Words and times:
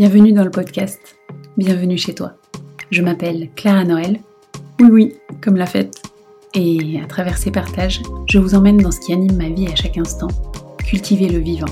Bienvenue 0.00 0.32
dans 0.32 0.44
le 0.44 0.50
podcast. 0.50 1.18
Bienvenue 1.58 1.98
chez 1.98 2.14
toi. 2.14 2.32
Je 2.90 3.02
m'appelle 3.02 3.50
Clara 3.54 3.84
Noël. 3.84 4.18
Oui, 4.80 4.88
oui, 4.90 5.14
comme 5.42 5.56
la 5.56 5.66
fête. 5.66 5.94
Et 6.54 6.98
à 7.04 7.06
travers 7.06 7.36
ces 7.36 7.50
partages, 7.50 8.00
je 8.26 8.38
vous 8.38 8.54
emmène 8.54 8.78
dans 8.78 8.92
ce 8.92 9.00
qui 9.00 9.12
anime 9.12 9.36
ma 9.36 9.50
vie 9.50 9.66
à 9.66 9.76
chaque 9.76 9.98
instant, 9.98 10.28
cultiver 10.78 11.28
le 11.28 11.40
vivant. 11.40 11.68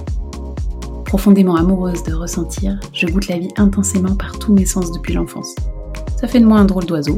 Profondément 1.07 1.57
amoureuse 1.57 2.03
de 2.03 2.13
ressentir, 2.13 2.79
je 2.93 3.07
goûte 3.07 3.29
la 3.29 3.39
vie 3.39 3.49
intensément 3.57 4.15
par 4.15 4.39
tous 4.39 4.53
mes 4.53 4.67
sens 4.67 4.93
depuis 4.93 5.15
l'enfance. 5.15 5.57
Ça 6.21 6.29
fait 6.29 6.41
de 6.41 6.45
moi 6.45 6.59
un 6.59 6.67
drôle 6.67 6.85
d'oiseau, 6.85 7.17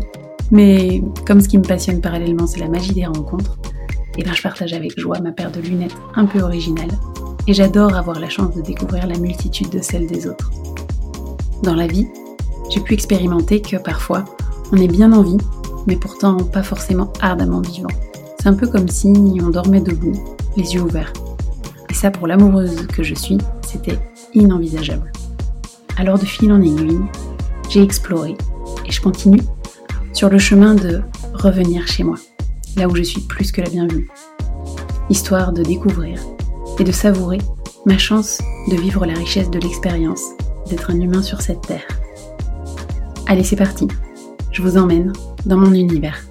mais 0.53 1.03
comme 1.27 1.41
ce 1.41 1.49
qui 1.49 1.59
me 1.59 1.65
passionne 1.65 2.01
parallèlement 2.01 2.47
c'est 2.47 2.61
la 2.61 2.69
magie 2.69 2.95
des 2.95 3.07
rencontres, 3.07 3.59
et 4.17 4.21
eh 4.21 4.23
ben 4.23 4.33
je 4.33 4.43
partage 4.43 4.75
avec 4.75 4.97
joie 4.97 5.19
ma 5.19 5.33
paire 5.33 5.51
de 5.51 5.61
lunettes 5.61 5.97
un 6.15 6.27
peu 6.27 6.41
originale, 6.41 6.93
et 7.49 7.53
j'adore 7.53 7.97
avoir 7.97 8.21
la 8.21 8.29
chance 8.29 8.55
de 8.55 8.63
découvrir 8.63 9.09
la 9.09 9.19
multitude 9.19 9.71
de 9.71 9.81
celles 9.81 10.07
des 10.07 10.29
autres. 10.29 10.53
Dans 11.63 11.75
la 11.75 11.87
vie, 11.87 12.09
j'ai 12.71 12.81
pu 12.81 12.95
expérimenter 12.95 13.61
que 13.61 13.77
parfois, 13.77 14.25
on 14.73 14.77
est 14.79 14.89
bien 14.89 15.13
en 15.13 15.21
vie, 15.21 15.37
mais 15.87 15.97
pourtant 15.97 16.39
pas 16.39 16.63
forcément 16.63 17.13
ardemment 17.21 17.61
vivant. 17.61 17.91
C'est 18.39 18.49
un 18.49 18.55
peu 18.55 18.67
comme 18.67 18.89
si 18.89 19.13
on 19.43 19.51
dormait 19.51 19.83
debout, 19.83 20.19
les 20.57 20.75
yeux 20.75 20.81
ouverts. 20.81 21.13
Et 21.91 21.95
ça, 21.95 22.11
pour 22.11 22.27
l'amoureuse 22.27 22.87
que 22.87 23.03
je 23.03 23.15
suis, 23.15 23.37
c'était 23.61 23.99
inenvisageable. 24.33 25.13
Alors 25.99 26.19
de 26.19 26.25
fil 26.25 26.51
en 26.51 26.63
aiguille, 26.63 27.01
j'ai 27.69 27.83
exploré 27.83 28.37
et 28.87 28.91
je 28.91 29.03
continue 29.03 29.43
sur 30.15 30.31
le 30.31 30.39
chemin 30.39 30.75
de 30.75 31.03
revenir 31.35 31.87
chez 31.87 32.05
moi, 32.05 32.17
là 32.77 32.89
où 32.89 32.97
je 32.97 33.03
suis 33.03 33.21
plus 33.21 33.53
que 33.53 33.61
la 33.61 33.69
bienvenue. 33.69 34.09
Histoire 35.11 35.53
de 35.53 35.63
découvrir 35.63 36.19
et 36.79 36.85
de 36.85 36.93
savourer 36.93 37.39
ma 37.85 37.99
chance 37.99 38.39
de 38.71 38.77
vivre 38.77 39.05
la 39.05 39.15
richesse 39.15 39.51
de 39.51 39.59
l'expérience 39.59 40.23
d'être 40.71 40.91
un 40.91 41.01
humain 41.01 41.21
sur 41.21 41.43
cette 41.43 41.63
terre. 41.63 41.87
Allez, 43.27 43.43
c'est 43.43 43.57
parti. 43.57 43.89
Je 44.53 44.63
vous 44.63 44.77
emmène 44.77 45.13
dans 45.45 45.57
mon 45.57 45.75
univers. 45.75 46.25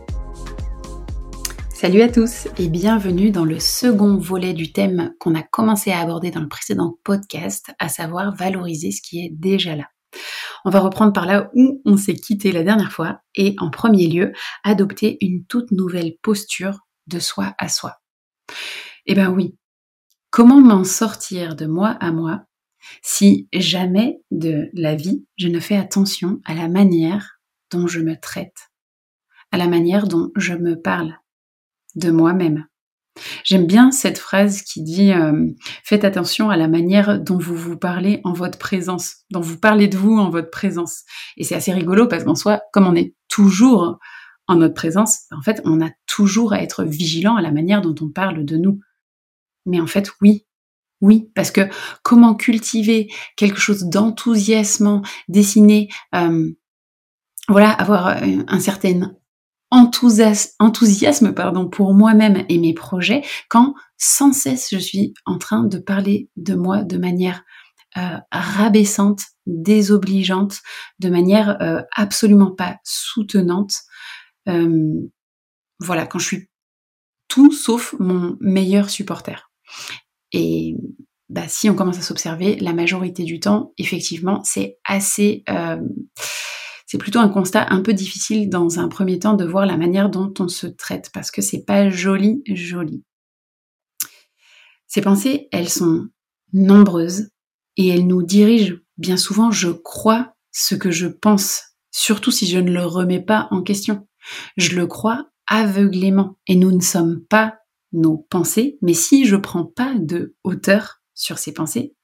Salut 1.73 2.01
à 2.01 2.09
tous 2.09 2.47
et 2.57 2.69
bienvenue 2.69 3.31
dans 3.31 3.43
le 3.43 3.59
second 3.59 4.17
volet 4.17 4.53
du 4.53 4.71
thème 4.71 5.13
qu'on 5.19 5.35
a 5.35 5.43
commencé 5.43 5.91
à 5.91 5.99
aborder 5.99 6.31
dans 6.31 6.39
le 6.39 6.47
précédent 6.47 6.97
podcast, 7.03 7.71
à 7.79 7.89
savoir 7.89 8.33
valoriser 8.33 8.91
ce 8.91 9.01
qui 9.01 9.25
est 9.25 9.29
déjà 9.29 9.75
là. 9.75 9.85
On 10.65 10.69
va 10.69 10.79
reprendre 10.79 11.13
par 11.13 11.25
là 11.25 11.49
où 11.53 11.81
on 11.85 11.97
s'est 11.97 12.15
quitté 12.15 12.51
la 12.51 12.63
dernière 12.63 12.91
fois 12.91 13.19
et 13.35 13.55
en 13.59 13.69
premier 13.69 14.07
lieu, 14.07 14.31
adopter 14.63 15.17
une 15.21 15.45
toute 15.45 15.71
nouvelle 15.71 16.13
posture 16.21 16.79
de 17.07 17.19
soi 17.19 17.53
à 17.57 17.67
soi. 17.67 17.97
Eh 19.05 19.15
ben 19.15 19.29
oui, 19.29 19.55
comment 20.31 20.61
m'en 20.61 20.83
sortir 20.83 21.55
de 21.55 21.65
moi 21.65 21.89
à 21.99 22.11
moi 22.11 22.43
si 23.01 23.47
jamais 23.53 24.21
de 24.31 24.69
la 24.73 24.95
vie, 24.95 25.25
je 25.37 25.47
ne 25.47 25.59
fais 25.59 25.77
attention 25.77 26.39
à 26.45 26.53
la 26.53 26.67
manière 26.67 27.39
dont 27.71 27.87
je 27.87 27.99
me 27.99 28.19
traite, 28.19 28.71
à 29.51 29.57
la 29.57 29.67
manière 29.67 30.07
dont 30.07 30.31
je 30.35 30.53
me 30.53 30.79
parle 30.79 31.15
de 31.95 32.11
moi-même. 32.11 32.65
J'aime 33.43 33.65
bien 33.65 33.91
cette 33.91 34.17
phrase 34.17 34.61
qui 34.61 34.81
dit 34.81 35.11
euh, 35.11 35.47
faites 35.83 36.03
attention 36.03 36.49
à 36.49 36.57
la 36.57 36.67
manière 36.67 37.19
dont 37.19 37.37
vous 37.37 37.55
vous 37.55 37.77
parlez 37.77 38.21
en 38.23 38.33
votre 38.33 38.57
présence, 38.57 39.17
dont 39.31 39.41
vous 39.41 39.57
parlez 39.57 39.87
de 39.87 39.97
vous 39.97 40.17
en 40.17 40.29
votre 40.29 40.49
présence. 40.49 41.03
Et 41.37 41.43
c'est 41.43 41.55
assez 41.55 41.73
rigolo 41.73 42.07
parce 42.07 42.23
qu'en 42.23 42.35
soi, 42.35 42.61
comme 42.71 42.87
on 42.87 42.95
est 42.95 43.13
toujours 43.27 43.99
en 44.47 44.55
notre 44.55 44.73
présence, 44.73 45.25
en 45.31 45.41
fait, 45.41 45.61
on 45.65 45.85
a 45.85 45.89
toujours 46.07 46.53
à 46.53 46.61
être 46.61 46.83
vigilant 46.83 47.35
à 47.35 47.41
la 47.41 47.51
manière 47.51 47.81
dont 47.81 47.95
on 48.01 48.09
parle 48.09 48.45
de 48.45 48.57
nous. 48.57 48.79
Mais 49.65 49.79
en 49.81 49.87
fait, 49.87 50.11
oui, 50.21 50.45
oui, 51.01 51.31
parce 51.33 51.51
que 51.51 51.61
comment 52.03 52.35
cultiver 52.35 53.09
quelque 53.37 53.59
chose 53.59 53.85
d'enthousiasmant, 53.85 55.01
dessiner, 55.27 55.89
euh, 56.13 56.51
voilà, 57.47 57.71
avoir 57.71 58.21
un 58.47 58.59
certain 58.59 59.13
enthousiasme, 59.71 61.33
pardon, 61.33 61.69
pour 61.69 61.93
moi-même 61.93 62.43
et 62.49 62.57
mes 62.57 62.73
projets, 62.73 63.23
quand 63.49 63.75
sans 63.97 64.33
cesse 64.33 64.69
je 64.71 64.77
suis 64.77 65.13
en 65.25 65.37
train 65.37 65.63
de 65.63 65.77
parler 65.77 66.29
de 66.35 66.55
moi 66.55 66.83
de 66.83 66.97
manière 66.97 67.43
euh, 67.97 68.17
rabaissante, 68.31 69.21
désobligeante, 69.45 70.59
de 70.99 71.09
manière 71.09 71.61
euh, 71.61 71.81
absolument 71.95 72.51
pas 72.51 72.77
soutenante. 72.83 73.73
voilà, 75.79 76.07
quand 76.07 76.19
je 76.19 76.25
suis 76.25 76.49
tout 77.29 77.51
sauf 77.51 77.95
mon 77.99 78.35
meilleur 78.41 78.89
supporter. 78.89 79.49
Et 80.33 80.75
bah, 81.29 81.47
si 81.47 81.69
on 81.69 81.75
commence 81.75 81.99
à 81.99 82.01
s'observer, 82.01 82.55
la 82.57 82.73
majorité 82.73 83.23
du 83.23 83.39
temps, 83.39 83.73
effectivement, 83.77 84.41
c'est 84.43 84.77
assez... 84.85 85.43
Euh, 85.49 85.77
c'est 86.85 86.97
plutôt 86.97 87.19
un 87.19 87.29
constat 87.29 87.67
un 87.69 87.83
peu 87.83 87.93
difficile 87.93 88.49
dans 88.49 88.79
un 88.79 88.87
premier 88.87 89.19
temps 89.19 89.35
de 89.35 89.45
voir 89.45 89.67
la 89.67 89.77
manière 89.77 90.09
dont 90.09 90.33
on 90.39 90.47
se 90.47 90.65
traite, 90.65 91.11
parce 91.13 91.29
que 91.29 91.39
c'est 91.39 91.63
pas 91.63 91.87
joli, 91.91 92.41
joli. 92.47 93.03
Ces 94.87 95.01
pensées, 95.01 95.49
elles 95.51 95.69
sont 95.69 96.07
nombreuses 96.51 97.29
et 97.77 97.89
elles 97.89 98.07
nous 98.07 98.23
dirigent. 98.23 98.77
Bien 98.97 99.17
souvent, 99.17 99.51
je 99.51 99.69
crois 99.69 100.33
ce 100.51 100.73
que 100.73 100.89
je 100.89 101.05
pense, 101.05 101.61
surtout 101.91 102.31
si 102.31 102.47
je 102.47 102.57
ne 102.57 102.71
le 102.71 102.83
remets 102.83 103.21
pas 103.21 103.47
en 103.51 103.61
question. 103.61 104.07
Je 104.57 104.75
le 104.75 104.87
crois 104.87 105.29
aveuglément 105.45 106.39
et 106.47 106.55
nous 106.55 106.71
ne 106.71 106.81
sommes 106.81 107.21
pas 107.23 107.59
nos 107.91 108.17
pensées, 108.17 108.77
mais 108.81 108.93
si 108.93 109.25
je 109.25 109.35
prends 109.35 109.65
pas 109.65 109.95
de 109.95 110.35
hauteur 110.43 111.01
sur 111.13 111.37
ces 111.37 111.53
pensées, 111.53 111.95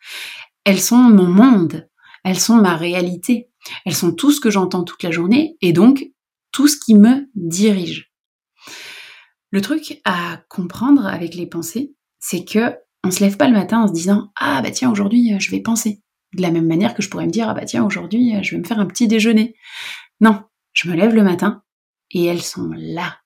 elles 0.64 0.82
sont 0.82 0.98
mon 0.98 1.28
monde, 1.28 1.90
elles 2.24 2.40
sont 2.40 2.56
ma 2.56 2.76
réalité, 2.76 3.50
elles 3.86 3.96
sont 3.96 4.14
tout 4.14 4.32
ce 4.32 4.42
que 4.42 4.50
j'entends 4.50 4.84
toute 4.84 5.04
la 5.04 5.12
journée 5.12 5.58
et 5.62 5.74
donc 5.74 6.08
tout 6.52 6.68
ce 6.68 6.78
qui 6.78 6.96
me 6.96 7.28
dirige. 7.36 8.12
Le 9.52 9.62
truc 9.62 10.02
à 10.06 10.42
comprendre 10.50 11.06
avec 11.06 11.36
les 11.36 11.48
pensées, 11.48 11.94
c'est 12.20 12.44
que 12.44 12.76
on 13.04 13.12
se 13.12 13.24
lève 13.24 13.38
pas 13.38 13.48
le 13.48 13.54
matin 13.54 13.82
en 13.82 13.88
se 13.88 13.94
disant 13.94 14.32
ah 14.36 14.62
bah 14.62 14.72
tiens 14.72 14.92
aujourd'hui 14.92 15.40
je 15.40 15.52
vais 15.52 15.60
penser 15.60 16.02
de 16.34 16.42
la 16.42 16.50
même 16.50 16.66
manière 16.66 16.96
que 16.96 17.04
je 17.04 17.10
pourrais 17.10 17.28
me 17.28 17.32
dire 17.32 17.48
ah 17.48 17.54
bah 17.54 17.66
tiens 17.66 17.86
aujourd'hui 17.86 18.34
je 18.42 18.56
vais 18.56 18.62
me 18.62 18.66
faire 18.66 18.80
un 18.80 18.88
petit 18.88 19.08
déjeuner. 19.08 19.56
Non, 20.22 20.42
je 20.74 20.90
me 20.90 20.96
lève 20.96 21.14
le 21.14 21.24
matin 21.24 21.64
et 22.12 22.26
elles 22.26 22.42
sont 22.42 22.72
là 22.76 23.20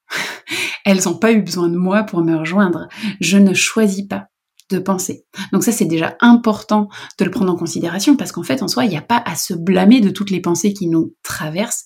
elles 0.85 1.03
n'ont 1.05 1.17
pas 1.17 1.31
eu 1.31 1.41
besoin 1.41 1.69
de 1.69 1.77
moi 1.77 2.03
pour 2.03 2.21
me 2.21 2.35
rejoindre. 2.35 2.87
Je 3.19 3.37
ne 3.37 3.53
choisis 3.53 4.05
pas 4.07 4.27
de 4.69 4.79
penser. 4.79 5.25
Donc 5.51 5.63
ça, 5.63 5.71
c'est 5.71 5.85
déjà 5.85 6.15
important 6.21 6.89
de 7.17 7.25
le 7.25 7.31
prendre 7.31 7.51
en 7.51 7.55
considération 7.55 8.15
parce 8.15 8.31
qu'en 8.31 8.43
fait, 8.43 8.61
en 8.61 8.67
soi, 8.67 8.85
il 8.85 8.89
n'y 8.89 8.97
a 8.97 9.01
pas 9.01 9.21
à 9.25 9.35
se 9.35 9.53
blâmer 9.53 10.01
de 10.01 10.09
toutes 10.09 10.29
les 10.29 10.41
pensées 10.41 10.73
qui 10.73 10.87
nous 10.87 11.15
traversent. 11.23 11.85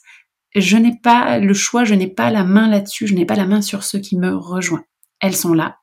Je 0.55 0.77
n'ai 0.77 0.99
pas 1.01 1.39
le 1.39 1.53
choix, 1.53 1.83
je 1.83 1.95
n'ai 1.95 2.07
pas 2.07 2.29
la 2.29 2.43
main 2.43 2.67
là-dessus, 2.67 3.07
je 3.07 3.15
n'ai 3.15 3.25
pas 3.25 3.35
la 3.35 3.47
main 3.47 3.61
sur 3.61 3.83
ceux 3.83 3.99
qui 3.99 4.17
me 4.17 4.35
rejoignent. 4.35 4.83
Elles 5.19 5.35
sont 5.35 5.53
là 5.53 5.77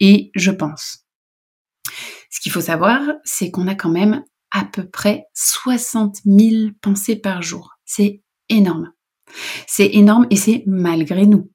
et 0.00 0.30
je 0.34 0.50
pense. 0.50 1.04
Ce 2.30 2.40
qu'il 2.40 2.52
faut 2.52 2.60
savoir, 2.60 3.00
c'est 3.24 3.50
qu'on 3.50 3.68
a 3.68 3.74
quand 3.74 3.90
même 3.90 4.24
à 4.50 4.64
peu 4.64 4.88
près 4.88 5.24
60 5.34 6.16
000 6.24 6.70
pensées 6.80 7.16
par 7.16 7.42
jour. 7.42 7.74
C'est 7.84 8.22
énorme. 8.48 8.92
C'est 9.66 9.90
énorme 9.94 10.26
et 10.30 10.36
c'est 10.36 10.64
malgré 10.66 11.26
nous. 11.26 11.50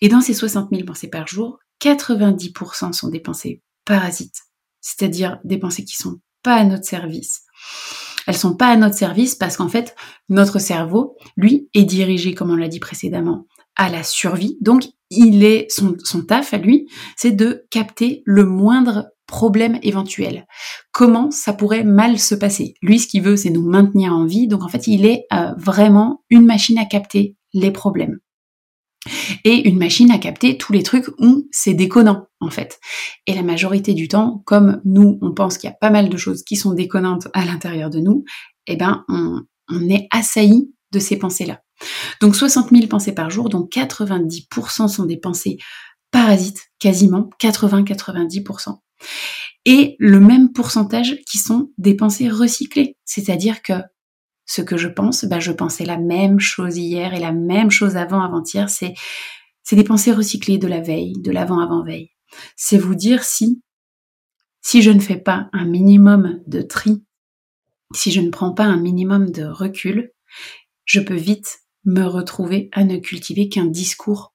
Et 0.00 0.08
dans 0.08 0.20
ces 0.20 0.34
60 0.34 0.70
000 0.70 0.84
pensées 0.84 1.08
par 1.08 1.26
jour, 1.26 1.58
90% 1.82 2.92
sont 2.92 3.08
des 3.08 3.20
pensées 3.20 3.62
parasites, 3.84 4.42
c'est-à-dire 4.80 5.38
des 5.44 5.58
pensées 5.58 5.84
qui 5.84 5.96
sont 5.96 6.20
pas 6.42 6.54
à 6.54 6.64
notre 6.64 6.84
service. 6.84 7.42
Elles 8.26 8.36
sont 8.36 8.56
pas 8.56 8.68
à 8.68 8.76
notre 8.76 8.96
service 8.96 9.34
parce 9.34 9.56
qu'en 9.56 9.68
fait, 9.68 9.94
notre 10.28 10.58
cerveau, 10.58 11.16
lui, 11.36 11.68
est 11.74 11.84
dirigé, 11.84 12.34
comme 12.34 12.50
on 12.50 12.56
l'a 12.56 12.68
dit 12.68 12.80
précédemment, 12.80 13.46
à 13.76 13.90
la 13.90 14.02
survie. 14.02 14.56
Donc, 14.60 14.84
il 15.10 15.44
est 15.44 15.66
son, 15.70 16.22
taf 16.22 16.54
à 16.54 16.58
lui, 16.58 16.88
c'est 17.16 17.32
de 17.32 17.66
capter 17.70 18.22
le 18.24 18.44
moindre 18.44 19.10
problème 19.26 19.78
éventuel. 19.82 20.46
Comment 20.92 21.30
ça 21.30 21.52
pourrait 21.52 21.84
mal 21.84 22.18
se 22.18 22.34
passer? 22.34 22.74
Lui, 22.82 22.98
ce 22.98 23.06
qu'il 23.06 23.22
veut, 23.22 23.36
c'est 23.36 23.50
nous 23.50 23.68
maintenir 23.68 24.12
en 24.12 24.24
vie. 24.24 24.48
Donc, 24.48 24.62
en 24.62 24.68
fait, 24.68 24.86
il 24.86 25.06
est 25.06 25.26
euh, 25.32 25.52
vraiment 25.56 26.22
une 26.30 26.46
machine 26.46 26.78
à 26.78 26.84
capter 26.84 27.36
les 27.52 27.70
problèmes 27.70 28.18
et 29.44 29.68
une 29.68 29.78
machine 29.78 30.10
à 30.10 30.18
capter 30.18 30.56
tous 30.56 30.72
les 30.72 30.82
trucs 30.82 31.08
où 31.18 31.48
c'est 31.50 31.74
déconnant 31.74 32.26
en 32.40 32.50
fait. 32.50 32.78
Et 33.26 33.34
la 33.34 33.42
majorité 33.42 33.94
du 33.94 34.08
temps, 34.08 34.42
comme 34.46 34.80
nous, 34.84 35.18
on 35.22 35.32
pense 35.32 35.58
qu'il 35.58 35.68
y 35.68 35.72
a 35.72 35.76
pas 35.76 35.90
mal 35.90 36.08
de 36.08 36.16
choses 36.16 36.42
qui 36.42 36.56
sont 36.56 36.74
déconnantes 36.74 37.28
à 37.32 37.44
l'intérieur 37.44 37.90
de 37.90 38.00
nous, 38.00 38.24
eh 38.66 38.76
ben 38.76 39.04
on, 39.08 39.42
on 39.68 39.88
est 39.88 40.08
assailli 40.10 40.72
de 40.92 40.98
ces 40.98 41.18
pensées-là. 41.18 41.60
Donc 42.20 42.36
60 42.36 42.70
000 42.70 42.86
pensées 42.86 43.14
par 43.14 43.30
jour, 43.30 43.48
donc 43.48 43.72
90% 43.72 44.88
sont 44.88 45.06
des 45.06 45.16
pensées 45.16 45.58
parasites, 46.10 46.68
quasiment 46.78 47.28
80-90%. 47.40 48.78
Et 49.66 49.96
le 49.98 50.20
même 50.20 50.52
pourcentage 50.52 51.16
qui 51.28 51.38
sont 51.38 51.70
des 51.78 51.94
pensées 51.94 52.28
recyclées, 52.28 52.96
c'est-à-dire 53.04 53.62
que 53.62 53.74
ce 54.46 54.62
que 54.62 54.76
je 54.76 54.88
pense, 54.88 55.24
bah, 55.24 55.40
je 55.40 55.52
pensais 55.52 55.84
la 55.84 55.98
même 55.98 56.38
chose 56.38 56.76
hier 56.76 57.14
et 57.14 57.20
la 57.20 57.32
même 57.32 57.70
chose 57.70 57.96
avant 57.96 58.22
avant-hier. 58.22 58.68
C'est, 58.68 58.94
c'est 59.62 59.76
des 59.76 59.84
pensées 59.84 60.12
recyclées 60.12 60.58
de 60.58 60.68
la 60.68 60.80
veille, 60.80 61.14
de 61.20 61.30
l'avant-avant-veille. 61.30 62.10
C'est 62.56 62.78
vous 62.78 62.94
dire 62.94 63.24
si, 63.24 63.62
si 64.60 64.82
je 64.82 64.90
ne 64.90 65.00
fais 65.00 65.18
pas 65.18 65.48
un 65.52 65.64
minimum 65.64 66.40
de 66.46 66.62
tri 66.62 67.04
si 67.94 68.10
je 68.10 68.20
ne 68.20 68.30
prends 68.30 68.52
pas 68.52 68.64
un 68.64 68.76
minimum 68.76 69.30
de 69.30 69.44
recul, 69.44 70.12
je 70.84 71.00
peux 71.00 71.16
vite 71.16 71.60
me 71.84 72.04
retrouver 72.04 72.68
à 72.72 72.84
ne 72.84 72.98
cultiver 72.98 73.48
qu'un 73.48 73.66
discours 73.66 74.34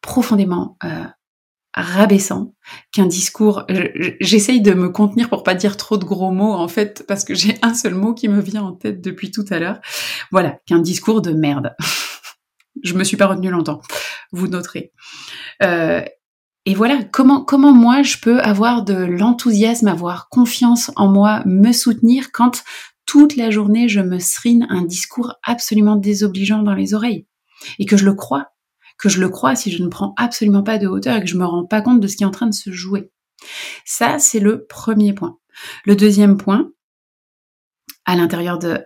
profondément 0.00 0.76
euh, 0.84 1.04
rabaissant, 1.74 2.54
qu'un 2.92 3.06
discours. 3.06 3.64
J'essaye 4.20 4.60
de 4.60 4.74
me 4.74 4.88
contenir 4.88 5.28
pour 5.28 5.42
pas 5.42 5.54
dire 5.54 5.76
trop 5.76 5.96
de 5.96 6.04
gros 6.04 6.30
mots 6.30 6.52
en 6.52 6.68
fait, 6.68 7.04
parce 7.06 7.24
que 7.24 7.34
j'ai 7.34 7.56
un 7.62 7.74
seul 7.74 7.94
mot 7.94 8.14
qui 8.14 8.28
me 8.28 8.40
vient 8.40 8.62
en 8.62 8.72
tête 8.72 9.00
depuis 9.00 9.30
tout 9.30 9.44
à 9.50 9.58
l'heure. 9.58 9.80
Voilà, 10.30 10.58
qu'un 10.66 10.78
discours 10.78 11.20
de 11.20 11.32
merde. 11.32 11.74
je 12.82 12.94
me 12.94 13.04
suis 13.04 13.16
pas 13.16 13.26
retenue 13.26 13.50
longtemps, 13.50 13.80
vous 14.32 14.48
noterez. 14.48 14.92
Euh, 15.62 16.02
et 16.66 16.74
voilà, 16.74 17.02
comment, 17.04 17.44
comment 17.44 17.72
moi 17.72 18.02
je 18.02 18.18
peux 18.18 18.40
avoir 18.40 18.84
de 18.84 18.94
l'enthousiasme, 18.94 19.88
avoir 19.88 20.28
confiance 20.28 20.90
en 20.96 21.08
moi, 21.08 21.42
me 21.44 21.72
soutenir 21.72 22.32
quand 22.32 22.62
toute 23.06 23.36
la 23.36 23.50
journée 23.50 23.88
je 23.88 24.00
me 24.00 24.18
srine 24.18 24.66
un 24.70 24.82
discours 24.82 25.34
absolument 25.42 25.96
désobligeant 25.96 26.62
dans 26.62 26.74
les 26.74 26.94
oreilles 26.94 27.26
et 27.78 27.84
que 27.84 27.96
je 27.96 28.04
le 28.06 28.14
crois, 28.14 28.53
que 28.98 29.08
je 29.08 29.20
le 29.20 29.28
crois 29.28 29.56
si 29.56 29.70
je 29.70 29.82
ne 29.82 29.88
prends 29.88 30.14
absolument 30.16 30.62
pas 30.62 30.78
de 30.78 30.86
hauteur 30.86 31.16
et 31.16 31.20
que 31.20 31.26
je 31.26 31.36
me 31.36 31.44
rends 31.44 31.64
pas 31.64 31.82
compte 31.82 32.00
de 32.00 32.06
ce 32.06 32.16
qui 32.16 32.22
est 32.22 32.26
en 32.26 32.30
train 32.30 32.46
de 32.46 32.54
se 32.54 32.70
jouer. 32.70 33.10
Ça, 33.84 34.18
c'est 34.18 34.40
le 34.40 34.66
premier 34.66 35.12
point. 35.12 35.38
Le 35.84 35.96
deuxième 35.96 36.36
point, 36.36 36.70
à 38.04 38.16
l'intérieur 38.16 38.58
de 38.58 38.80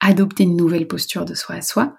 adopter 0.00 0.44
une 0.44 0.56
nouvelle 0.56 0.86
posture 0.86 1.24
de 1.24 1.34
soi 1.34 1.56
à 1.56 1.62
soi, 1.62 1.94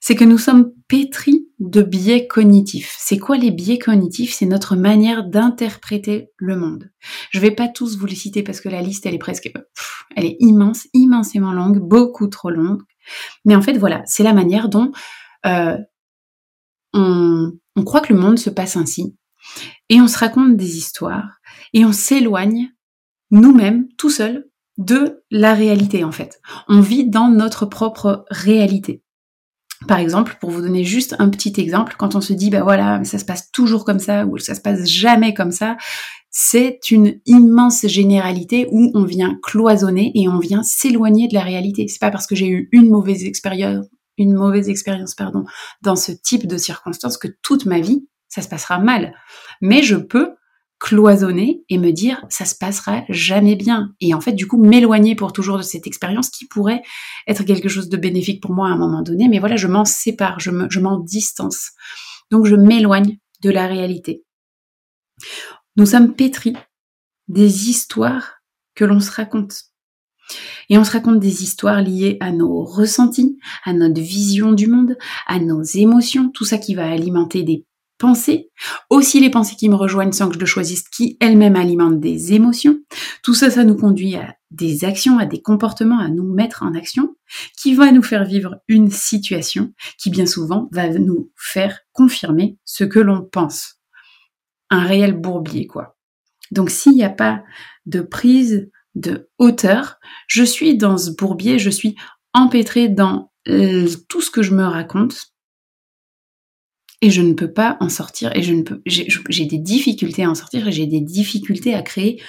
c'est 0.00 0.14
que 0.14 0.24
nous 0.24 0.38
sommes 0.38 0.72
pétris 0.88 1.48
de 1.58 1.82
biais 1.82 2.26
cognitifs. 2.26 2.96
C'est 2.98 3.18
quoi 3.18 3.36
les 3.36 3.50
biais 3.50 3.78
cognitifs? 3.78 4.32
C'est 4.32 4.46
notre 4.46 4.76
manière 4.76 5.24
d'interpréter 5.24 6.30
le 6.36 6.56
monde. 6.56 6.90
Je 7.30 7.40
vais 7.40 7.50
pas 7.50 7.68
tous 7.68 7.98
vous 7.98 8.06
les 8.06 8.14
citer 8.14 8.42
parce 8.42 8.60
que 8.60 8.68
la 8.68 8.80
liste 8.80 9.06
elle 9.06 9.14
est 9.14 9.18
presque, 9.18 9.52
elle 10.16 10.24
est 10.24 10.36
immense, 10.38 10.86
immensément 10.94 11.52
longue, 11.52 11.78
beaucoup 11.78 12.28
trop 12.28 12.50
longue. 12.50 12.82
Mais 13.44 13.56
en 13.56 13.62
fait 13.62 13.76
voilà, 13.76 14.02
c'est 14.06 14.22
la 14.22 14.34
manière 14.34 14.68
dont 14.68 14.92
euh, 15.44 15.76
on, 16.94 17.52
croit 17.84 18.00
que 18.00 18.12
le 18.12 18.18
monde 18.18 18.38
se 18.38 18.50
passe 18.50 18.76
ainsi 18.76 19.16
et 19.88 20.00
on 20.00 20.08
se 20.08 20.18
raconte 20.18 20.56
des 20.56 20.76
histoires 20.76 21.38
et 21.72 21.84
on 21.84 21.92
s'éloigne 21.92 22.70
nous-mêmes 23.30 23.88
tout 23.96 24.10
seuls 24.10 24.48
de 24.78 25.22
la 25.30 25.54
réalité 25.54 26.04
en 26.04 26.12
fait. 26.12 26.40
On 26.68 26.80
vit 26.80 27.08
dans 27.08 27.28
notre 27.28 27.66
propre 27.66 28.24
réalité. 28.30 29.02
Par 29.88 29.98
exemple, 29.98 30.36
pour 30.40 30.50
vous 30.50 30.60
donner 30.60 30.84
juste 30.84 31.16
un 31.18 31.28
petit 31.28 31.60
exemple, 31.60 31.96
quand 31.98 32.14
on 32.14 32.20
se 32.20 32.32
dit 32.32 32.50
bah 32.50 32.62
voilà, 32.62 33.02
ça 33.04 33.18
se 33.18 33.24
passe 33.24 33.50
toujours 33.50 33.84
comme 33.84 33.98
ça 33.98 34.26
ou 34.26 34.38
ça 34.38 34.54
se 34.54 34.60
passe 34.60 34.88
jamais 34.88 35.34
comme 35.34 35.50
ça, 35.50 35.76
c'est 36.30 36.90
une 36.90 37.20
immense 37.26 37.86
généralité 37.86 38.66
où 38.70 38.90
on 38.94 39.04
vient 39.04 39.38
cloisonner 39.42 40.12
et 40.14 40.28
on 40.28 40.38
vient 40.38 40.62
s'éloigner 40.62 41.28
de 41.28 41.34
la 41.34 41.42
réalité. 41.42 41.88
C'est 41.88 42.00
pas 42.00 42.10
parce 42.10 42.26
que 42.26 42.34
j'ai 42.34 42.48
eu 42.48 42.68
une 42.72 42.88
mauvaise 42.88 43.24
expérience, 43.24 43.86
une 44.18 44.34
mauvaise 44.34 44.68
expérience 44.68 45.14
pardon, 45.14 45.44
dans 45.82 45.96
ce 45.96 46.12
type 46.12 46.46
de 46.46 46.56
circonstances 46.56 47.18
que 47.18 47.28
toute 47.42 47.66
ma 47.66 47.80
vie 47.80 48.06
ça 48.28 48.40
se 48.42 48.48
passera 48.48 48.78
mal. 48.78 49.14
Mais 49.60 49.82
je 49.82 49.96
peux 49.96 50.34
cloisonner 50.78 51.62
et 51.68 51.78
me 51.78 51.92
dire 51.92 52.24
ça 52.28 52.44
se 52.44 52.54
passera 52.56 53.04
jamais 53.08 53.56
bien. 53.56 53.94
Et 54.00 54.14
en 54.14 54.20
fait 54.20 54.32
du 54.32 54.46
coup 54.46 54.62
m'éloigner 54.62 55.14
pour 55.14 55.32
toujours 55.32 55.58
de 55.58 55.62
cette 55.62 55.86
expérience 55.86 56.30
qui 56.30 56.46
pourrait 56.46 56.82
être 57.28 57.44
quelque 57.44 57.68
chose 57.68 57.88
de 57.88 57.96
bénéfique 57.96 58.42
pour 58.42 58.52
moi 58.52 58.68
à 58.68 58.72
un 58.72 58.78
moment 58.78 59.02
donné. 59.02 59.28
Mais 59.28 59.38
voilà 59.38 59.56
je 59.56 59.68
m'en 59.68 59.84
sépare 59.84 60.40
je 60.40 60.50
m'en 60.50 60.98
distance. 60.98 61.70
Donc 62.30 62.46
je 62.46 62.56
m'éloigne 62.56 63.18
de 63.42 63.50
la 63.50 63.66
réalité. 63.66 64.24
Nous 65.76 65.86
sommes 65.86 66.14
pétris 66.14 66.56
des 67.28 67.70
histoires 67.70 68.42
que 68.74 68.84
l'on 68.84 69.00
se 69.00 69.10
raconte 69.10 69.71
et 70.68 70.78
on 70.78 70.84
se 70.84 70.92
raconte 70.92 71.20
des 71.20 71.42
histoires 71.42 71.82
liées 71.82 72.16
à 72.20 72.32
nos 72.32 72.64
ressentis, 72.64 73.38
à 73.64 73.72
notre 73.72 74.00
vision 74.00 74.52
du 74.52 74.66
monde, 74.66 74.96
à 75.26 75.38
nos 75.38 75.62
émotions, 75.62 76.30
tout 76.30 76.44
ça 76.44 76.58
qui 76.58 76.74
va 76.74 76.90
alimenter 76.90 77.42
des 77.42 77.66
pensées, 78.02 78.50
aussi 78.90 79.20
les 79.20 79.30
pensées 79.30 79.54
qui 79.54 79.68
me 79.68 79.76
rejoignent 79.76 80.10
sans 80.10 80.28
que 80.28 80.34
je 80.34 80.40
le 80.40 80.46
choisisse, 80.46 80.82
qui 80.88 81.16
elles-mêmes 81.20 81.54
alimentent 81.54 82.00
des 82.00 82.32
émotions. 82.32 82.80
Tout 83.22 83.32
ça, 83.32 83.48
ça 83.48 83.62
nous 83.62 83.76
conduit 83.76 84.16
à 84.16 84.34
des 84.50 84.84
actions, 84.84 85.18
à 85.18 85.24
des 85.24 85.40
comportements, 85.40 86.00
à 86.00 86.08
nous 86.08 86.24
mettre 86.24 86.64
en 86.64 86.74
action, 86.74 87.14
qui 87.56 87.74
va 87.74 87.92
nous 87.92 88.02
faire 88.02 88.24
vivre 88.24 88.56
une 88.66 88.90
situation 88.90 89.72
qui 89.98 90.10
bien 90.10 90.26
souvent 90.26 90.68
va 90.72 90.88
nous 90.88 91.30
faire 91.36 91.78
confirmer 91.92 92.58
ce 92.64 92.82
que 92.82 92.98
l'on 92.98 93.22
pense. 93.22 93.76
Un 94.68 94.82
réel 94.82 95.12
bourbier, 95.12 95.68
quoi. 95.68 95.96
Donc 96.50 96.70
s'il 96.70 96.92
n'y 96.92 97.04
a 97.04 97.10
pas 97.10 97.44
de 97.86 98.00
prise 98.00 98.68
de 98.94 99.30
hauteur, 99.38 99.96
je 100.26 100.42
suis 100.42 100.76
dans 100.76 100.98
ce 100.98 101.10
bourbier, 101.10 101.58
je 101.58 101.70
suis 101.70 101.96
empêtrée 102.34 102.88
dans 102.88 103.32
tout 103.44 104.20
ce 104.20 104.30
que 104.30 104.42
je 104.42 104.54
me 104.54 104.64
raconte, 104.64 105.32
et 107.02 107.10
je 107.10 107.20
ne 107.20 107.34
peux 107.34 107.52
pas 107.52 107.76
en 107.80 107.88
sortir 107.88 108.30
et 108.36 108.44
je 108.44 108.54
ne 108.54 108.62
peux 108.62 108.80
j'ai 108.86 109.46
des 109.46 109.58
difficultés 109.58 110.22
à 110.22 110.30
en 110.30 110.36
sortir 110.36 110.68
et 110.68 110.72
j'ai 110.72 110.86
des 110.86 111.00
difficultés 111.00 111.74
à 111.74 111.82
créer 111.82 112.22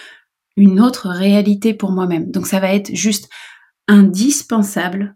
une 0.58 0.82
autre 0.82 1.10
réalité 1.10 1.76
pour 1.76 1.92
moi-même. 1.92 2.32
Donc 2.32 2.48
ça 2.48 2.60
va 2.60 2.74
être 2.74 2.94
juste 2.96 3.30
indispensable 3.88 5.16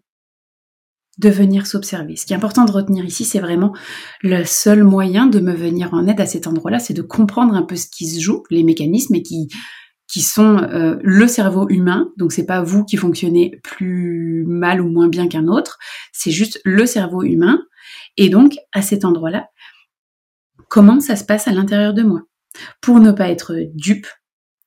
de 1.18 1.30
venir 1.30 1.66
s'observer. 1.66 2.16
Ce 2.16 2.28
qui 2.28 2.34
est 2.34 2.36
important 2.36 2.66
de 2.66 2.72
retenir 2.72 3.04
ici, 3.04 3.26
c'est 3.26 3.40
vraiment 3.40 3.76
le 4.22 4.44
seul 4.46 4.84
moyen 4.84 5.26
de 5.26 5.40
me 5.40 5.54
venir 5.54 5.92
en 5.96 6.08
aide 6.08 6.22
à 6.22 6.28
cet 6.28 6.46
endroit-là, 6.46 6.78
c'est 6.78 6.94
de 6.94 7.02
comprendre 7.02 7.56
un 7.56 7.64
peu 7.64 7.76
ce 7.76 7.88
qui 7.88 8.08
se 8.08 8.20
joue, 8.20 8.44
les 8.52 8.64
mécanismes 8.64 9.16
et 9.16 9.24
qui 9.24 9.48
qui 10.08 10.22
sont 10.22 10.58
euh, 10.58 10.98
le 11.02 11.28
cerveau 11.28 11.68
humain. 11.70 12.12
Donc 12.18 12.32
c'est 12.32 12.46
pas 12.46 12.62
vous 12.62 12.86
qui 12.86 12.98
fonctionnez 12.98 13.60
plus 13.64 14.46
mal 14.48 14.82
ou 14.82 14.90
moins 14.90 15.10
bien 15.10 15.28
qu'un 15.28 15.48
autre, 15.48 15.78
c'est 16.14 16.32
juste 16.32 16.60
le 16.64 16.86
cerveau 16.86 17.24
humain. 17.24 17.62
Et 18.16 18.30
donc, 18.30 18.56
à 18.74 18.82
cet 18.82 19.06
endroit-là, 19.06 19.50
comment 20.70 21.00
ça 21.00 21.16
se 21.16 21.24
passe 21.24 21.48
à 21.48 21.52
l'intérieur 21.52 21.94
de 21.94 22.04
moi? 22.04 22.22
Pour 22.82 23.00
ne 23.00 23.12
pas 23.12 23.30
être 23.30 23.54
dupe 23.76 24.08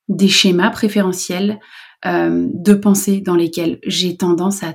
des 0.09 0.29
schémas 0.29 0.71
préférentiels 0.71 1.59
euh, 2.07 2.47
de 2.53 2.75
pensée 2.75 3.21
dans 3.21 3.37
lesquels 3.37 3.79
j'ai 3.85 4.17
tendance 4.17 4.63
à 4.63 4.75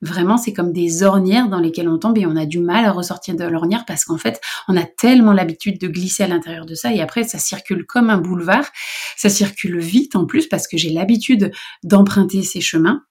Vraiment, 0.00 0.36
c'est 0.36 0.52
comme 0.52 0.72
des 0.72 1.02
ornières 1.02 1.48
dans 1.48 1.60
lesquelles 1.60 1.88
on 1.88 1.98
tombe 1.98 2.18
et 2.18 2.26
on 2.26 2.36
a 2.36 2.46
du 2.46 2.60
mal 2.60 2.84
à 2.84 2.92
ressortir 2.92 3.36
de 3.36 3.44
l'ornière 3.44 3.84
parce 3.86 4.04
qu'en 4.04 4.18
fait, 4.18 4.40
on 4.68 4.76
a 4.76 4.84
tellement 4.84 5.32
l'habitude 5.32 5.78
de 5.80 5.88
glisser 5.88 6.22
à 6.22 6.28
l'intérieur 6.28 6.66
de 6.66 6.74
ça 6.74 6.92
et 6.92 7.00
après, 7.00 7.24
ça 7.24 7.38
circule 7.38 7.84
comme 7.86 8.10
un 8.10 8.18
boulevard. 8.18 8.66
Ça 9.16 9.28
circule 9.28 9.78
vite 9.78 10.16
en 10.16 10.26
plus 10.26 10.46
parce 10.46 10.68
que 10.68 10.76
j'ai 10.76 10.90
l'habitude 10.90 11.50
d'emprunter 11.82 12.42
ces 12.42 12.60
chemins. 12.60 13.02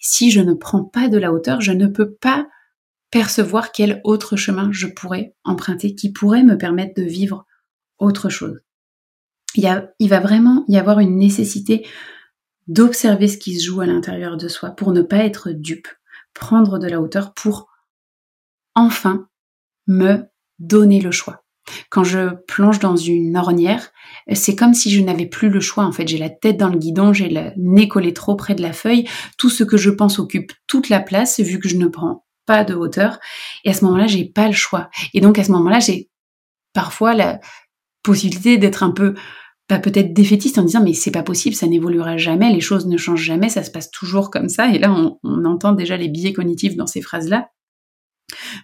Si 0.00 0.30
je 0.30 0.40
ne 0.40 0.54
prends 0.54 0.84
pas 0.84 1.08
de 1.08 1.18
la 1.18 1.32
hauteur, 1.32 1.60
je 1.60 1.72
ne 1.72 1.86
peux 1.86 2.12
pas 2.12 2.46
percevoir 3.10 3.72
quel 3.72 4.00
autre 4.04 4.36
chemin 4.36 4.70
je 4.72 4.86
pourrais 4.86 5.34
emprunter 5.44 5.94
qui 5.94 6.12
pourrait 6.12 6.42
me 6.42 6.58
permettre 6.58 7.00
de 7.00 7.06
vivre 7.06 7.46
autre 7.98 8.28
chose. 8.28 8.60
Il, 9.54 9.62
y 9.62 9.68
a, 9.68 9.90
il 10.00 10.08
va 10.08 10.20
vraiment 10.20 10.64
y 10.68 10.76
avoir 10.76 10.98
une 10.98 11.16
nécessité 11.16 11.86
d'observer 12.68 13.28
ce 13.28 13.38
qui 13.38 13.58
se 13.58 13.64
joue 13.66 13.80
à 13.80 13.86
l'intérieur 13.86 14.36
de 14.36 14.48
soi 14.48 14.70
pour 14.70 14.92
ne 14.92 15.02
pas 15.02 15.18
être 15.18 15.50
dupe, 15.50 15.88
prendre 16.34 16.78
de 16.78 16.88
la 16.88 17.00
hauteur 17.00 17.34
pour 17.34 17.68
enfin 18.74 19.28
me 19.86 20.24
donner 20.58 21.00
le 21.00 21.10
choix. 21.10 21.44
Quand 21.90 22.04
je 22.04 22.34
plonge 22.46 22.78
dans 22.78 22.96
une 22.96 23.36
ornière, 23.36 23.90
c'est 24.32 24.54
comme 24.54 24.74
si 24.74 24.90
je 24.90 25.00
n'avais 25.02 25.26
plus 25.26 25.48
le 25.48 25.60
choix. 25.60 25.84
En 25.84 25.92
fait, 25.92 26.06
j'ai 26.06 26.18
la 26.18 26.30
tête 26.30 26.56
dans 26.56 26.68
le 26.68 26.78
guidon, 26.78 27.12
j'ai 27.12 27.28
le 27.28 27.50
nez 27.56 27.88
collé 27.88 28.12
trop 28.12 28.36
près 28.36 28.54
de 28.54 28.62
la 28.62 28.72
feuille. 28.72 29.08
Tout 29.36 29.50
ce 29.50 29.64
que 29.64 29.76
je 29.76 29.90
pense 29.90 30.18
occupe 30.18 30.52
toute 30.66 30.88
la 30.88 31.00
place, 31.00 31.40
vu 31.40 31.58
que 31.58 31.68
je 31.68 31.76
ne 31.76 31.88
prends 31.88 32.24
pas 32.46 32.62
de 32.62 32.74
hauteur. 32.74 33.18
Et 33.64 33.70
à 33.70 33.72
ce 33.72 33.84
moment-là, 33.84 34.06
j'ai 34.06 34.24
pas 34.24 34.46
le 34.46 34.52
choix. 34.52 34.88
Et 35.12 35.20
donc 35.20 35.38
à 35.38 35.44
ce 35.44 35.50
moment-là, 35.52 35.80
j'ai 35.80 36.08
parfois 36.72 37.14
la 37.14 37.40
possibilité 38.02 38.58
d'être 38.58 38.84
un 38.84 38.92
peu 38.92 39.14
pas 39.68 39.78
peut-être 39.78 40.12
défaitiste 40.12 40.58
en 40.58 40.62
disant 40.62 40.82
mais 40.82 40.94
c'est 40.94 41.10
pas 41.10 41.22
possible, 41.22 41.56
ça 41.56 41.66
n'évoluera 41.66 42.16
jamais, 42.16 42.52
les 42.52 42.60
choses 42.60 42.86
ne 42.86 42.96
changent 42.96 43.24
jamais, 43.24 43.48
ça 43.48 43.64
se 43.64 43.70
passe 43.70 43.90
toujours 43.90 44.30
comme 44.30 44.48
ça. 44.48 44.68
Et 44.68 44.78
là, 44.78 44.92
on, 44.92 45.44
entend 45.44 45.72
déjà 45.72 45.96
les 45.96 46.08
biais 46.08 46.32
cognitifs 46.32 46.76
dans 46.76 46.86
ces 46.86 47.02
phrases-là. 47.02 47.50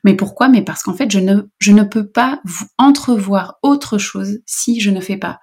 Mais 0.04 0.14
pourquoi? 0.14 0.48
Mais 0.48 0.62
parce 0.62 0.82
qu'en 0.82 0.94
fait, 0.94 1.10
je 1.10 1.18
ne, 1.18 1.82
peux 1.82 2.08
pas 2.08 2.40
entrevoir 2.78 3.58
autre 3.62 3.98
chose 3.98 4.40
si 4.46 4.80
je 4.80 4.90
ne 4.90 5.00
fais 5.00 5.16
pas, 5.16 5.38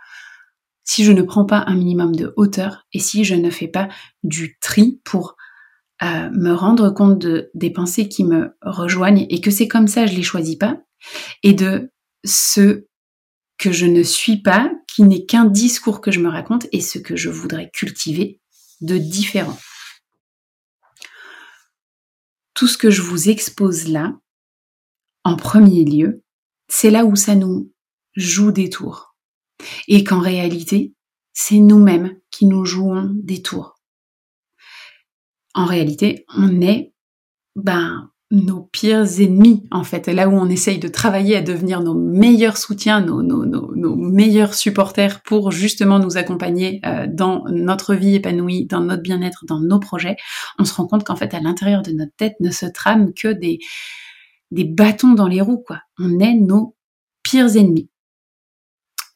si 0.83 1.03
je 1.03 1.11
ne 1.11 1.21
prends 1.21 1.45
pas 1.45 1.63
un 1.67 1.75
minimum 1.75 2.15
de 2.15 2.33
hauteur 2.35 2.85
et 2.93 2.99
si 2.99 3.23
je 3.23 3.35
ne 3.35 3.49
fais 3.49 3.67
pas 3.67 3.87
du 4.23 4.57
tri 4.59 5.01
pour 5.03 5.35
à 5.99 6.29
me 6.29 6.53
rendre 6.53 6.89
compte 6.91 7.19
de, 7.19 7.51
des 7.53 7.71
pensées 7.71 8.07
qui 8.07 8.23
me 8.23 8.55
rejoignent 8.61 9.25
et 9.29 9.41
que 9.41 9.51
c'est 9.51 9.67
comme 9.67 9.87
ça, 9.87 10.05
je 10.05 10.15
les 10.15 10.23
choisis 10.23 10.55
pas, 10.55 10.77
et 11.43 11.53
de 11.53 11.91
ce 12.23 12.85
que 13.59 13.71
je 13.71 13.85
ne 13.85 14.01
suis 14.03 14.41
pas, 14.41 14.71
qui 14.87 15.03
n'est 15.03 15.25
qu'un 15.25 15.45
discours 15.45 16.01
que 16.01 16.11
je 16.11 16.19
me 16.19 16.29
raconte 16.29 16.65
et 16.71 16.81
ce 16.81 16.97
que 16.97 17.15
je 17.15 17.29
voudrais 17.29 17.69
cultiver 17.69 18.39
de 18.81 18.97
différent. 18.97 19.57
Tout 22.53 22.67
ce 22.67 22.77
que 22.77 22.89
je 22.89 23.01
vous 23.01 23.29
expose 23.29 23.87
là, 23.87 24.17
en 25.23 25.35
premier 25.35 25.83
lieu, 25.83 26.23
c'est 26.69 26.89
là 26.89 27.05
où 27.05 27.15
ça 27.15 27.35
nous 27.35 27.71
joue 28.15 28.51
des 28.51 28.69
tours. 28.69 29.15
Et 29.87 30.03
qu'en 30.03 30.21
réalité, 30.21 30.93
c'est 31.33 31.59
nous-mêmes 31.59 32.17
qui 32.31 32.47
nous 32.47 32.65
jouons 32.65 33.11
des 33.13 33.41
tours. 33.41 33.75
en 35.53 35.65
réalité, 35.65 36.25
on 36.29 36.61
est 36.61 36.93
ben, 37.55 38.11
nos 38.31 38.61
pires 38.61 39.19
ennemis, 39.19 39.63
en 39.71 39.83
fait. 39.83 40.07
Là 40.07 40.29
où 40.29 40.33
on 40.33 40.49
essaye 40.49 40.77
de 40.77 40.87
travailler 40.87 41.35
à 41.35 41.41
devenir 41.41 41.81
nos 41.81 41.95
meilleurs 41.95 42.57
soutiens, 42.57 43.01
nos, 43.01 43.23
nos, 43.23 43.95
meilleurs 43.95 44.53
supporters 44.53 45.21
pour 45.23 45.51
justement 45.51 45.97
nous 45.97 46.17
accompagner 46.17 46.79
euh, 46.85 47.07
dans 47.07 47.43
notre 47.49 47.95
vie 47.95 48.15
épanouie, 48.15 48.65
dans 48.65 48.81
notre 48.81 49.01
bien-être, 49.01 49.45
dans 49.47 49.59
nos 49.59 49.79
projets, 49.79 50.15
on 50.59 50.65
se 50.65 50.73
rend 50.73 50.85
compte 50.85 51.03
qu'en 51.03 51.15
fait, 51.15 51.33
à 51.33 51.39
l'intérieur 51.39 51.81
de 51.81 51.91
notre 51.91 52.13
tête 52.17 52.35
ne 52.39 52.51
se 52.51 52.67
trame 52.67 53.13
que 53.13 53.29
des, 53.29 53.59
des 54.51 54.63
bâtons 54.63 55.13
dans 55.13 55.27
les 55.27 55.41
roues, 55.41 55.63
quoi. 55.65 55.81
On 55.97 56.19
est 56.19 56.35
nos 56.35 56.75
pires 57.23 57.55
ennemis. 57.55 57.89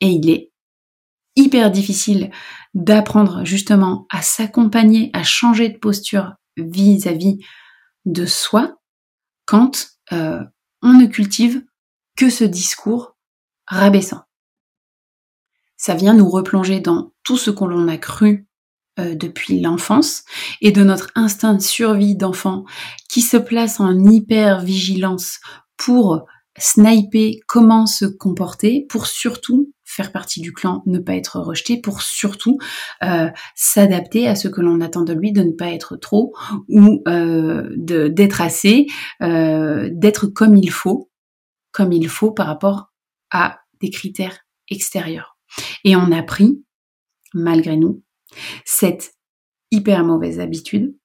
Et 0.01 0.08
il 0.08 0.29
est 0.29 0.51
hyper 1.36 1.70
difficile 1.70 2.32
d'apprendre 2.74 3.46
justement 3.46 4.08
à 4.10 4.22
s'accompagner, 4.24 5.12
à 5.13 5.24
changer 5.24 5.70
de 5.70 5.77
posture 5.77 6.34
vis-à-vis 6.58 7.38
de 8.05 8.25
soi 8.25 8.79
quand 9.45 9.88
euh, 10.12 10.41
on 10.81 10.93
ne 10.93 11.05
cultive 11.05 11.63
que 12.15 12.29
ce 12.29 12.43
discours 12.43 13.15
rabaissant. 13.67 14.23
Ça 15.77 15.95
vient 15.95 16.13
nous 16.13 16.29
replonger 16.29 16.79
dans 16.79 17.13
tout 17.23 17.38
ce 17.38 17.51
qu'on 17.51 17.88
a 17.88 17.97
cru 17.97 18.47
euh, 19.00 19.15
depuis 19.15 19.59
l'enfance 19.59 20.23
et 20.62 20.71
de 20.71 20.83
notre 20.83 21.09
instinct 21.15 21.55
de 21.55 21.62
survie 21.62 22.15
d'enfant 22.15 22.63
qui 23.09 23.21
se 23.21 23.38
place 23.38 23.79
en 23.79 23.97
hyper 24.05 24.62
vigilance 24.62 25.39
pour 25.77 26.27
sniper 26.57 27.39
comment 27.48 27.86
se 27.86 28.05
comporter, 28.05 28.86
pour 28.89 29.07
surtout 29.07 29.72
faire 29.83 30.12
partie 30.12 30.41
du 30.41 30.53
clan, 30.53 30.81
ne 30.86 31.00
pas 31.00 31.15
être 31.15 31.39
rejeté, 31.39 31.79
pour 31.79 32.01
surtout 32.01 32.57
euh, 33.03 33.29
s'adapter 33.55 34.27
à 34.27 34.36
ce 34.36 34.48
que 34.48 34.62
l'on 34.62 34.81
attend 34.81 35.03
de 35.03 35.13
lui, 35.13 35.31
de 35.31 35.43
ne 35.43 35.51
pas 35.51 35.69
être 35.69 35.95
trop 35.98 36.33
ou 36.67 37.03
euh, 37.07 37.69
d'être 37.77 38.41
assez, 38.41 38.88
euh, 39.22 39.89
d'être 39.91 40.27
comme 40.27 40.55
il 40.55 40.72
faut, 40.72 41.12
comme 41.72 41.91
il 41.91 42.10
faut 42.10 42.31
par 42.31 42.48
rapport 42.48 42.91
à 43.31 43.60
des 43.81 43.89
critères 43.89 44.39
extérieurs. 44.69 45.38
Et 45.83 45.95
on 45.95 46.12
a 46.12 46.24
pris, 46.24 46.63
malgré 47.33 47.77
nous, 47.77 48.03
cette 48.65 49.13
hyper 49.69 50.03
mauvaise 50.03 50.39
habitude 50.39 50.95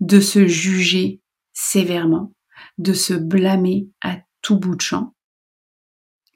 de 0.00 0.20
se 0.20 0.46
juger 0.46 1.22
sévèrement, 1.52 2.32
de 2.78 2.92
se 2.92 3.14
blâmer 3.14 3.88
à 4.02 4.18
tout 4.42 4.58
bout 4.58 4.76
de 4.76 4.80
champ, 4.80 5.14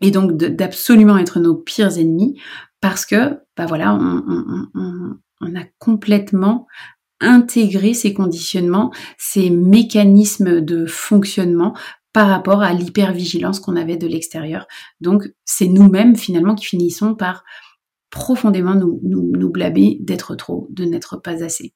et 0.00 0.10
donc 0.10 0.32
d'absolument 0.32 1.18
être 1.18 1.40
nos 1.40 1.54
pires 1.54 1.98
ennemis 1.98 2.40
parce 2.80 3.06
que, 3.06 3.40
bah 3.56 3.66
voilà, 3.66 3.94
on, 3.94 5.16
a 5.40 5.64
complètement 5.78 6.66
intégré 7.20 7.94
ces 7.94 8.12
conditionnements, 8.12 8.92
ces 9.18 9.50
mécanismes 9.50 10.60
de 10.60 10.84
fonctionnement 10.84 11.74
par 12.12 12.28
rapport 12.28 12.62
à 12.62 12.72
l'hypervigilance 12.72 13.60
qu'on 13.60 13.76
avait 13.76 13.96
de 13.96 14.06
l'extérieur. 14.06 14.66
Donc 15.00 15.32
c'est 15.44 15.68
nous-mêmes 15.68 16.16
finalement 16.16 16.54
qui 16.54 16.66
finissons 16.66 17.14
par 17.14 17.44
profondément 18.10 18.74
nous, 18.74 19.50
blâmer 19.50 19.98
d'être 20.00 20.34
trop, 20.34 20.68
de 20.70 20.84
n'être 20.84 21.16
pas 21.16 21.42
assez. 21.42 21.74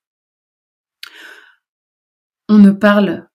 On 2.48 2.58
ne 2.58 2.70
parle 2.70 3.27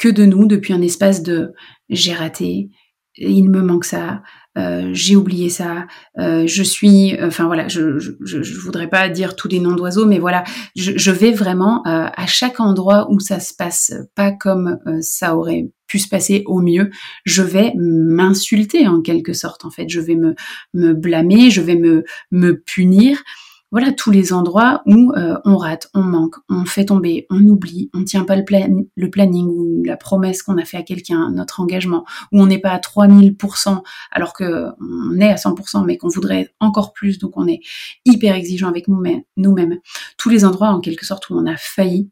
que 0.00 0.08
de 0.08 0.24
nous 0.24 0.46
depuis 0.46 0.72
un 0.72 0.80
espace 0.80 1.22
de 1.22 1.52
j'ai 1.90 2.14
raté, 2.14 2.70
il 3.18 3.50
me 3.50 3.60
manque 3.60 3.84
ça, 3.84 4.22
euh, 4.56 4.88
j'ai 4.94 5.14
oublié 5.14 5.50
ça, 5.50 5.86
euh, 6.18 6.46
je 6.46 6.62
suis, 6.62 7.22
enfin 7.22 7.44
voilà, 7.44 7.68
je, 7.68 8.60
voudrais 8.62 8.88
pas 8.88 9.10
dire 9.10 9.36
tous 9.36 9.48
les 9.48 9.60
noms 9.60 9.76
d'oiseaux, 9.76 10.06
mais 10.06 10.18
voilà, 10.18 10.42
je, 10.74 11.10
vais 11.10 11.32
vraiment 11.32 11.86
euh, 11.86 12.08
à 12.16 12.26
chaque 12.26 12.60
endroit 12.60 13.08
où 13.10 13.20
ça 13.20 13.40
se 13.40 13.52
passe 13.52 13.92
pas 14.14 14.32
comme 14.32 14.78
ça 15.02 15.36
aurait 15.36 15.68
pu 15.86 15.98
se 15.98 16.08
passer 16.08 16.44
au 16.46 16.62
mieux, 16.62 16.88
je 17.26 17.42
vais 17.42 17.74
m'insulter 17.76 18.88
en 18.88 19.02
quelque 19.02 19.34
sorte 19.34 19.66
en 19.66 19.70
fait, 19.70 19.90
je 19.90 20.00
vais 20.00 20.16
me, 20.16 20.34
me 20.72 20.94
blâmer, 20.94 21.50
je 21.50 21.60
vais 21.60 21.76
me 21.76 22.62
punir 22.62 23.22
voilà 23.70 23.92
tous 23.92 24.10
les 24.10 24.32
endroits 24.32 24.82
où 24.86 25.12
euh, 25.16 25.38
on 25.44 25.56
rate, 25.56 25.88
on 25.94 26.02
manque, 26.02 26.34
on 26.48 26.64
fait 26.64 26.86
tomber, 26.86 27.26
on 27.30 27.46
oublie, 27.46 27.90
on 27.94 28.04
tient 28.04 28.24
pas 28.24 28.36
le, 28.36 28.44
planning 28.44 29.46
ou 29.46 29.82
la 29.84 29.96
promesse 29.96 30.42
qu'on 30.42 30.58
a 30.58 30.64
fait 30.64 30.76
à 30.76 30.82
quelqu'un, 30.82 31.30
notre 31.30 31.60
engagement, 31.60 32.04
où 32.32 32.40
on 32.40 32.46
n'est 32.46 32.58
pas 32.58 32.72
à 32.72 32.78
3000% 32.78 33.82
alors 34.10 34.32
qu'on 34.32 35.20
est 35.20 35.30
à 35.30 35.36
100% 35.36 35.84
mais 35.84 35.96
qu'on 35.96 36.08
voudrait 36.08 36.52
encore 36.58 36.92
plus, 36.92 37.18
donc 37.18 37.36
on 37.36 37.46
est 37.46 37.60
hyper 38.04 38.34
exigeant 38.34 38.68
avec 38.68 38.88
nous-mêmes. 38.88 39.78
Tous 40.16 40.30
les 40.30 40.44
endroits 40.44 40.70
en 40.70 40.80
quelque 40.80 41.06
sorte 41.06 41.30
où 41.30 41.34
on 41.34 41.46
a 41.46 41.56
failli, 41.56 42.10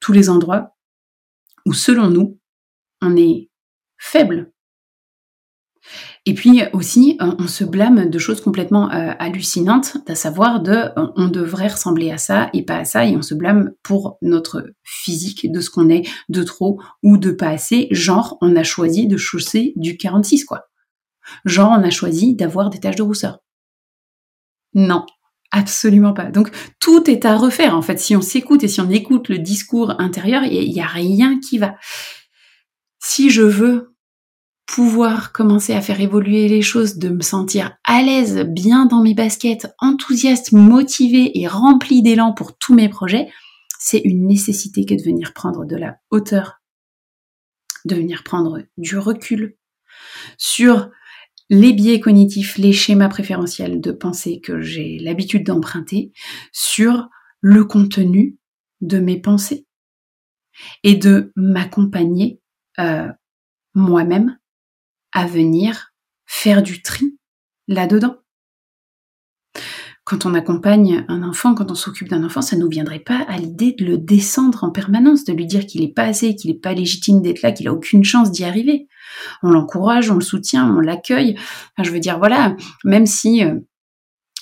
tous 0.00 0.12
les 0.12 0.28
endroits 0.28 0.76
où 1.64 1.72
selon 1.72 2.10
nous, 2.10 2.38
on 3.02 3.16
est 3.16 3.50
faible 3.98 4.52
et 6.28 6.34
puis 6.34 6.60
aussi, 6.72 7.16
on 7.20 7.46
se 7.46 7.62
blâme 7.62 8.10
de 8.10 8.18
choses 8.18 8.40
complètement 8.40 8.90
euh, 8.90 9.12
hallucinantes, 9.20 9.98
à 10.08 10.16
savoir 10.16 10.60
de 10.60 10.90
on 10.96 11.28
devrait 11.28 11.68
ressembler 11.68 12.10
à 12.10 12.18
ça 12.18 12.50
et 12.52 12.64
pas 12.64 12.78
à 12.78 12.84
ça, 12.84 13.06
et 13.06 13.16
on 13.16 13.22
se 13.22 13.34
blâme 13.34 13.70
pour 13.84 14.18
notre 14.22 14.66
physique, 14.82 15.50
de 15.52 15.60
ce 15.60 15.70
qu'on 15.70 15.88
est 15.88 16.02
de 16.28 16.42
trop 16.42 16.80
ou 17.04 17.16
de 17.16 17.30
pas 17.30 17.50
assez. 17.50 17.86
Genre, 17.92 18.38
on 18.40 18.56
a 18.56 18.64
choisi 18.64 19.06
de 19.06 19.16
chausser 19.16 19.72
du 19.76 19.96
46, 19.96 20.44
quoi. 20.44 20.64
Genre, 21.44 21.70
on 21.70 21.84
a 21.84 21.90
choisi 21.90 22.34
d'avoir 22.34 22.70
des 22.70 22.80
taches 22.80 22.96
de 22.96 23.02
rousseur. 23.02 23.38
Non, 24.74 25.06
absolument 25.52 26.12
pas. 26.12 26.32
Donc, 26.32 26.50
tout 26.80 27.08
est 27.08 27.24
à 27.24 27.36
refaire, 27.36 27.76
en 27.76 27.82
fait. 27.82 28.00
Si 28.00 28.16
on 28.16 28.20
s'écoute 28.20 28.64
et 28.64 28.68
si 28.68 28.80
on 28.80 28.90
écoute 28.90 29.28
le 29.28 29.38
discours 29.38 29.94
intérieur, 30.00 30.42
il 30.42 30.72
n'y 30.72 30.80
a 30.80 30.86
rien 30.86 31.38
qui 31.38 31.58
va. 31.58 31.76
Si 32.98 33.30
je 33.30 33.42
veux 33.42 33.95
pouvoir 34.76 35.32
commencer 35.32 35.72
à 35.72 35.80
faire 35.80 36.02
évoluer 36.02 36.48
les 36.48 36.60
choses, 36.60 36.98
de 36.98 37.08
me 37.08 37.22
sentir 37.22 37.78
à 37.84 38.02
l'aise, 38.02 38.44
bien 38.46 38.84
dans 38.84 39.00
mes 39.00 39.14
baskets, 39.14 39.74
enthousiaste, 39.78 40.52
motivée 40.52 41.40
et 41.40 41.48
remplie 41.48 42.02
d'élan 42.02 42.34
pour 42.34 42.58
tous 42.58 42.74
mes 42.74 42.90
projets, 42.90 43.26
c'est 43.78 44.00
une 44.00 44.26
nécessité 44.26 44.84
que 44.84 44.92
de 44.92 45.02
venir 45.02 45.32
prendre 45.32 45.64
de 45.64 45.76
la 45.76 45.96
hauteur, 46.10 46.60
de 47.86 47.94
venir 47.96 48.22
prendre 48.22 48.64
du 48.76 48.98
recul 48.98 49.56
sur 50.36 50.90
les 51.48 51.72
biais 51.72 51.98
cognitifs, 51.98 52.58
les 52.58 52.74
schémas 52.74 53.08
préférentiels 53.08 53.80
de 53.80 53.92
pensée 53.92 54.42
que 54.42 54.60
j'ai 54.60 54.98
l'habitude 54.98 55.46
d'emprunter, 55.46 56.12
sur 56.52 57.08
le 57.40 57.64
contenu 57.64 58.36
de 58.82 58.98
mes 58.98 59.18
pensées 59.18 59.66
et 60.82 60.96
de 60.96 61.32
m'accompagner 61.34 62.42
euh, 62.78 63.08
moi-même 63.72 64.36
à 65.16 65.24
venir 65.24 65.94
faire 66.26 66.62
du 66.62 66.82
tri 66.82 67.16
là-dedans. 67.68 68.16
Quand 70.04 70.26
on 70.26 70.34
accompagne 70.34 71.06
un 71.08 71.22
enfant, 71.22 71.54
quand 71.54 71.70
on 71.70 71.74
s'occupe 71.74 72.08
d'un 72.08 72.22
enfant, 72.22 72.42
ça 72.42 72.54
ne 72.54 72.60
nous 72.60 72.68
viendrait 72.68 73.00
pas 73.00 73.24
à 73.26 73.38
l'idée 73.38 73.72
de 73.72 73.86
le 73.86 73.96
descendre 73.96 74.62
en 74.62 74.70
permanence, 74.70 75.24
de 75.24 75.32
lui 75.32 75.46
dire 75.46 75.64
qu'il 75.64 75.80
n'est 75.80 75.92
pas 75.92 76.04
assez, 76.04 76.36
qu'il 76.36 76.50
n'est 76.50 76.58
pas 76.58 76.74
légitime 76.74 77.22
d'être 77.22 77.40
là, 77.40 77.50
qu'il 77.50 77.66
a 77.66 77.72
aucune 77.72 78.04
chance 78.04 78.30
d'y 78.30 78.44
arriver. 78.44 78.88
On 79.42 79.48
l'encourage, 79.48 80.10
on 80.10 80.16
le 80.16 80.20
soutient, 80.20 80.70
on 80.76 80.80
l'accueille. 80.80 81.34
Je 81.82 81.90
veux 81.90 81.98
dire, 81.98 82.18
voilà, 82.18 82.54
même 82.84 83.06
si 83.06 83.42
euh, 83.42 83.58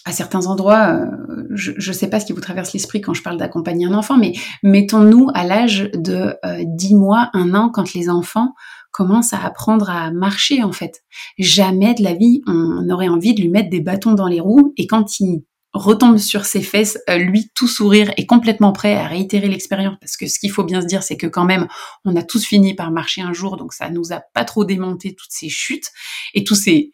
à 0.04 0.10
certains 0.10 0.48
endroits, 0.48 0.88
euh, 0.88 1.46
je 1.54 1.70
ne 1.88 1.94
sais 1.94 2.10
pas 2.10 2.18
ce 2.18 2.26
qui 2.26 2.32
vous 2.32 2.40
traverse 2.40 2.72
l'esprit 2.72 3.00
quand 3.00 3.14
je 3.14 3.22
parle 3.22 3.38
d'accompagner 3.38 3.86
un 3.86 3.94
enfant, 3.94 4.18
mais 4.18 4.32
mettons-nous 4.64 5.30
à 5.34 5.44
l'âge 5.44 5.88
de 5.94 6.34
euh, 6.44 6.64
10 6.66 6.96
mois, 6.96 7.30
un 7.32 7.54
an, 7.54 7.70
quand 7.70 7.94
les 7.94 8.10
enfants 8.10 8.54
commence 8.94 9.32
à 9.32 9.44
apprendre 9.44 9.90
à 9.90 10.12
marcher 10.12 10.62
en 10.62 10.70
fait. 10.70 11.02
Jamais 11.36 11.94
de 11.94 12.04
la 12.04 12.14
vie 12.14 12.42
on 12.46 12.88
aurait 12.88 13.08
envie 13.08 13.34
de 13.34 13.42
lui 13.42 13.48
mettre 13.48 13.68
des 13.68 13.80
bâtons 13.80 14.14
dans 14.14 14.28
les 14.28 14.40
roues 14.40 14.72
et 14.76 14.86
quand 14.86 15.18
il 15.18 15.42
retombe 15.72 16.18
sur 16.18 16.44
ses 16.44 16.62
fesses, 16.62 17.00
euh, 17.10 17.16
lui 17.16 17.50
tout 17.52 17.66
sourire 17.66 18.12
et 18.16 18.26
complètement 18.26 18.70
prêt 18.70 18.94
à 18.94 19.08
réitérer 19.08 19.48
l'expérience 19.48 19.96
parce 20.00 20.16
que 20.16 20.28
ce 20.28 20.38
qu'il 20.38 20.52
faut 20.52 20.62
bien 20.62 20.80
se 20.80 20.86
dire 20.86 21.02
c'est 21.02 21.16
que 21.16 21.26
quand 21.26 21.44
même 21.44 21.66
on 22.04 22.14
a 22.14 22.22
tous 22.22 22.46
fini 22.46 22.74
par 22.74 22.92
marcher 22.92 23.20
un 23.20 23.32
jour 23.32 23.56
donc 23.56 23.72
ça 23.72 23.90
nous 23.90 24.12
a 24.12 24.22
pas 24.32 24.44
trop 24.44 24.64
démonté 24.64 25.16
toutes 25.16 25.32
ces 25.32 25.48
chutes 25.48 25.88
et 26.32 26.44
tous 26.44 26.54
ces 26.54 26.92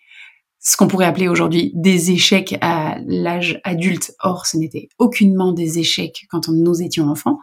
ce 0.62 0.76
qu'on 0.76 0.88
pourrait 0.88 1.06
appeler 1.06 1.28
aujourd'hui 1.28 1.72
des 1.74 2.10
échecs 2.10 2.56
à 2.60 2.98
l'âge 3.06 3.60
adulte. 3.64 4.12
Or, 4.20 4.44
ce 4.44 4.58
n'était 4.58 4.90
aucunement 4.98 5.52
des 5.52 5.78
échecs 5.78 6.26
quand 6.28 6.48
nous 6.48 6.82
étions 6.82 7.08
enfants 7.08 7.38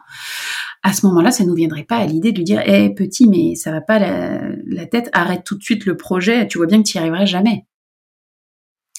à 0.82 0.92
ce 0.92 1.06
moment-là, 1.06 1.30
ça 1.30 1.44
ne 1.44 1.48
nous 1.48 1.54
viendrait 1.54 1.84
pas 1.84 1.96
à 1.96 2.06
l'idée 2.06 2.32
de 2.32 2.38
lui 2.38 2.44
dire 2.44 2.60
Hé 2.66 2.94
petit, 2.94 3.28
mais 3.28 3.54
ça 3.54 3.72
va 3.72 3.80
pas 3.80 3.98
la, 3.98 4.86
tête, 4.86 5.10
arrête 5.12 5.44
tout 5.44 5.56
de 5.56 5.62
suite 5.62 5.86
le 5.86 5.96
projet, 5.96 6.46
tu 6.46 6.58
vois 6.58 6.66
bien 6.66 6.82
que 6.82 6.88
tu 6.88 6.96
n'y 6.96 7.00
arriveras 7.00 7.24
jamais. 7.24 7.66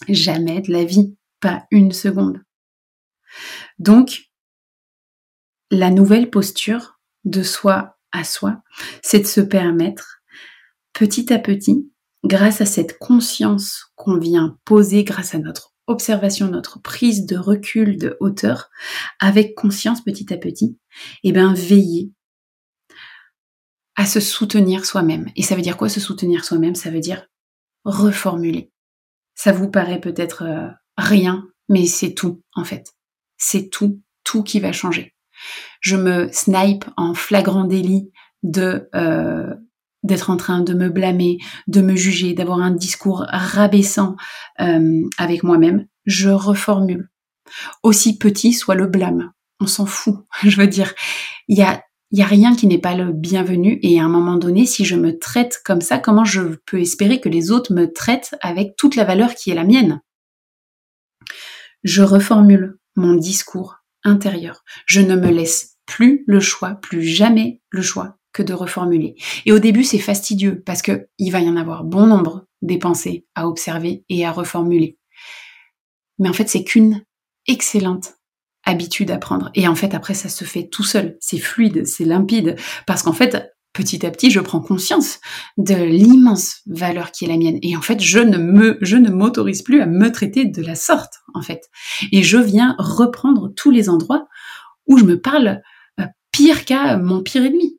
Jamais 0.08 0.62
de 0.62 0.72
la 0.72 0.84
vie, 0.84 1.16
pas 1.40 1.66
une 1.72 1.92
seconde. 1.92 2.42
Donc, 3.78 4.30
la 5.72 5.90
nouvelle 5.90 6.30
posture 6.30 7.00
de 7.26 7.44
soi 7.44 7.98
à 8.12 8.24
soi, 8.24 8.62
c'est 9.02 9.20
de 9.20 9.26
se 9.26 9.42
permettre 9.42 10.22
petit 10.94 11.32
à 11.32 11.40
petit, 11.40 11.92
grâce 12.24 12.62
à 12.62 12.66
cette 12.66 12.98
conscience 12.98 13.92
qu'on 13.96 14.18
vient 14.18 14.58
poser, 14.66 15.04
grâce 15.04 15.36
à 15.36 15.40
notre 15.40 15.74
observation, 15.90 16.48
notre 16.48 16.82
prise 16.82 17.26
de 17.26 17.38
recul, 17.38 17.98
de 17.98 18.18
hauteur, 18.20 18.70
avec 19.20 19.56
conscience 19.56 20.04
petit 20.04 20.34
à 20.34 20.38
petit, 20.38 20.78
et 21.24 21.30
eh 21.30 21.32
bien 21.32 21.54
veiller 21.54 22.12
à 23.96 24.06
se 24.06 24.20
soutenir 24.20 24.86
soi-même. 24.86 25.30
Et 25.36 25.44
ça 25.44 25.56
veut 25.56 25.62
dire 25.62 25.76
quoi 25.76 25.90
se 25.90 26.00
soutenir 26.00 26.46
soi-même? 26.46 26.76
Ça 26.76 26.90
veut 26.90 27.02
dire 27.02 27.26
reformuler. 27.84 28.72
Ça 29.36 29.52
vous 29.52 29.70
paraît 29.70 30.00
peut-être 30.00 30.44
euh, 30.44 30.68
rien, 30.98 31.48
mais 31.68 31.86
c'est 31.86 32.14
tout 32.14 32.42
en 32.54 32.64
fait. 32.64 32.94
C'est 33.38 33.70
tout, 33.70 34.02
tout 34.24 34.44
qui 34.44 34.60
va 34.60 34.72
changer. 34.72 35.16
Je 35.82 35.96
me 35.96 36.30
snipe 36.32 36.86
en 36.98 37.14
flagrant 37.14 37.64
délit 37.64 38.12
de 38.44 38.90
euh, 38.96 39.54
d'être 40.04 40.30
en 40.30 40.38
train 40.38 40.62
de 40.62 40.74
me 40.74 40.90
blâmer, 40.90 41.38
de 41.68 41.82
me 41.82 41.96
juger, 41.96 42.34
d'avoir 42.34 42.60
un 42.60 42.72
discours 42.72 43.26
rabaissant 43.30 44.16
euh, 44.60 45.02
avec 45.18 45.44
moi-même, 45.44 45.86
je 46.06 46.30
reformule. 46.30 47.10
Aussi 47.84 48.18
petit 48.18 48.54
soit 48.54 48.76
le 48.76 48.88
blâme, 48.88 49.32
on 49.60 49.68
s'en 49.68 49.86
fout. 49.86 50.26
Je 50.44 50.58
veux 50.58 50.68
dire, 50.68 50.94
il 51.48 51.58
y 51.58 51.64
a 51.64 51.84
y 52.12 52.24
a 52.24 52.26
rien 52.26 52.56
qui 52.56 52.66
n'est 52.66 52.80
pas 52.80 52.96
le 52.96 53.12
bienvenu 53.12 53.78
et 53.84 54.00
à 54.00 54.04
un 54.04 54.10
moment 54.10 54.38
donné, 54.38 54.66
si 54.66 54.84
je 54.84 54.96
me 54.96 55.20
traite 55.20 55.62
comme 55.64 55.82
ça, 55.82 56.00
comment 56.00 56.26
je 56.26 56.42
peux 56.66 56.82
espérer 56.82 57.22
que 57.22 57.30
les 57.30 57.52
autres 57.52 57.72
me 57.72 57.94
traitent 57.94 58.34
avec 58.42 58.76
toute 58.78 58.96
la 58.96 59.04
valeur 59.04 59.36
qui 59.36 59.52
est 59.52 59.56
la 59.56 59.64
mienne? 59.64 60.02
Je 61.84 62.02
reformule 62.02 62.80
mon 62.96 63.14
discours 63.14 63.78
intérieur. 64.04 64.64
Je 64.88 65.02
ne 65.02 65.16
me 65.16 65.30
laisse 65.30 65.78
plus 65.86 66.24
le 66.26 66.40
choix, 66.40 66.76
plus 66.76 67.04
jamais 67.04 67.62
le 67.70 67.82
choix 67.82 68.19
que 68.34 68.44
de 68.44 68.54
reformuler. 68.54 69.16
Et 69.46 69.52
au 69.52 69.60
début, 69.60 69.84
c'est 69.84 70.00
fastidieux 70.00 70.62
parce 70.66 70.82
que 70.82 71.08
il 71.18 71.32
va 71.32 71.40
y 71.40 71.50
en 71.50 71.58
avoir 71.58 71.84
bon 71.84 72.06
nombre 72.06 72.46
des 72.62 72.78
pensées 72.78 73.26
à 73.36 73.48
observer 73.48 74.04
et 74.10 74.26
à 74.26 74.32
reformuler. 74.32 74.98
Mais 76.20 76.30
en 76.30 76.34
fait, 76.34 76.50
c'est 76.50 76.64
qu'une 76.64 77.04
excellente 77.48 78.14
habitude 78.66 79.12
à 79.12 79.18
prendre. 79.18 79.50
Et 79.56 79.68
en 79.68 79.76
fait, 79.76 79.94
après, 79.94 80.14
ça 80.14 80.30
se 80.30 80.44
fait 80.44 80.68
tout 80.68 80.84
seul. 80.84 81.18
C'est 81.20 81.40
fluide, 81.40 81.88
c'est 81.88 82.06
limpide. 82.06 82.56
Parce 82.86 83.04
qu'en 83.04 83.14
fait, 83.14 83.52
petit 83.74 84.06
à 84.06 84.12
petit, 84.12 84.30
je 84.30 84.40
prends 84.40 84.60
conscience 84.60 85.20
de 85.58 85.76
l'immense 85.76 86.58
valeur 86.68 87.12
qui 87.12 87.26
est 87.26 87.30
la 87.30 87.38
mienne. 87.38 87.60
Et 87.62 87.76
en 87.76 87.82
fait, 87.82 88.00
je 88.02 88.20
ne 88.20 88.38
me, 88.38 88.78
je 88.82 88.98
ne 88.98 89.10
m'autorise 89.10 89.62
plus 89.62 89.82
à 89.82 89.86
me 89.86 90.12
traiter 90.12 90.46
de 90.46 90.62
la 90.62 90.76
sorte, 90.76 91.14
en 91.34 91.42
fait. 91.42 91.70
Et 92.12 92.22
je 92.22 92.38
viens 92.38 92.76
reprendre 92.78 93.52
tous 93.56 93.72
les 93.72 93.90
endroits 93.90 94.28
où 94.88 94.98
je 94.98 95.06
me 95.06 95.20
parle 95.20 95.62
euh, 96.00 96.06
pire 96.32 96.66
qu'à 96.66 96.98
mon 96.98 97.24
pire 97.24 97.46
ennemi 97.46 97.79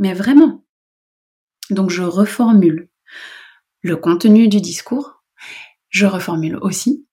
mais 0.00 0.14
vraiment. 0.14 0.64
Donc 1.70 1.90
je 1.90 2.02
reformule 2.02 2.88
le 3.82 3.96
contenu 3.96 4.48
du 4.48 4.60
discours, 4.60 5.22
je 5.88 6.06
reformule 6.06 6.58
aussi 6.60 7.06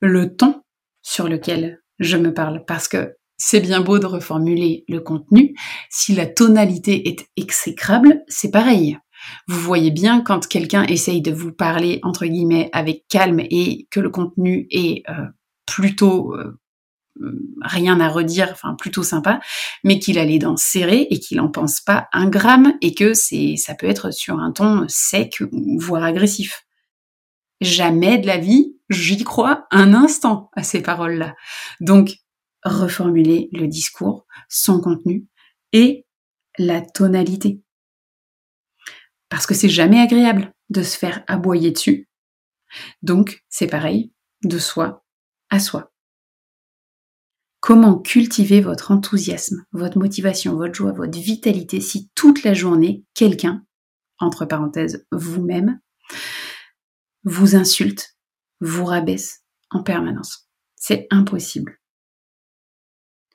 le 0.00 0.36
ton 0.36 0.62
sur 1.02 1.28
lequel 1.28 1.82
je 1.98 2.16
me 2.16 2.32
parle, 2.32 2.64
parce 2.66 2.86
que 2.86 3.16
c'est 3.38 3.60
bien 3.60 3.80
beau 3.80 3.98
de 3.98 4.06
reformuler 4.06 4.84
le 4.88 5.00
contenu, 5.00 5.54
si 5.90 6.14
la 6.14 6.26
tonalité 6.26 7.08
est 7.08 7.28
exécrable, 7.36 8.22
c'est 8.28 8.50
pareil. 8.50 8.98
Vous 9.48 9.60
voyez 9.60 9.90
bien 9.90 10.20
quand 10.20 10.46
quelqu'un 10.46 10.84
essaye 10.84 11.22
de 11.22 11.32
vous 11.32 11.52
parler 11.52 12.00
entre 12.02 12.26
guillemets 12.26 12.70
avec 12.72 13.06
calme 13.08 13.40
et 13.40 13.88
que 13.90 14.00
le 14.00 14.10
contenu 14.10 14.66
est 14.70 15.02
euh, 15.08 15.26
plutôt 15.66 16.34
euh, 16.34 16.58
rien 17.62 18.00
à 18.00 18.08
redire, 18.08 18.48
enfin 18.52 18.74
plutôt 18.74 19.02
sympa, 19.02 19.40
mais 19.84 19.98
qu'il 19.98 20.18
a 20.18 20.24
les 20.24 20.38
dents 20.38 20.56
serrées 20.56 21.06
et 21.10 21.18
qu'il 21.18 21.38
n'en 21.38 21.50
pense 21.50 21.80
pas 21.80 22.08
un 22.12 22.28
gramme 22.28 22.74
et 22.82 22.94
que 22.94 23.14
c'est, 23.14 23.56
ça 23.56 23.74
peut 23.74 23.86
être 23.86 24.10
sur 24.10 24.38
un 24.38 24.52
ton 24.52 24.86
sec 24.88 25.42
voire 25.78 26.04
agressif. 26.04 26.66
Jamais 27.60 28.18
de 28.18 28.26
la 28.26 28.36
vie, 28.36 28.76
j'y 28.90 29.22
crois 29.24 29.66
un 29.70 29.94
instant 29.94 30.50
à 30.54 30.62
ces 30.62 30.82
paroles-là. 30.82 31.34
Donc, 31.80 32.16
reformuler 32.64 33.48
le 33.52 33.66
discours, 33.66 34.26
son 34.48 34.80
contenu 34.80 35.26
et 35.72 36.06
la 36.58 36.80
tonalité. 36.80 37.60
Parce 39.28 39.46
que 39.46 39.54
c'est 39.54 39.68
jamais 39.68 40.00
agréable 40.00 40.52
de 40.70 40.82
se 40.82 40.96
faire 40.96 41.24
aboyer 41.26 41.70
dessus. 41.70 42.08
Donc, 43.02 43.42
c'est 43.48 43.66
pareil, 43.66 44.12
de 44.44 44.58
soi 44.58 45.04
à 45.50 45.60
soi. 45.60 45.92
Comment 47.66 47.98
cultiver 47.98 48.60
votre 48.60 48.92
enthousiasme, 48.92 49.64
votre 49.72 49.98
motivation, 49.98 50.54
votre 50.54 50.72
joie, 50.72 50.92
votre 50.92 51.18
vitalité 51.18 51.80
si 51.80 52.08
toute 52.14 52.44
la 52.44 52.54
journée, 52.54 53.04
quelqu'un, 53.12 53.66
entre 54.20 54.44
parenthèses, 54.44 55.04
vous-même, 55.10 55.80
vous 57.24 57.56
insulte, 57.56 58.16
vous 58.60 58.84
rabaisse 58.84 59.42
en 59.70 59.82
permanence? 59.82 60.48
C'est 60.76 61.08
impossible. 61.10 61.80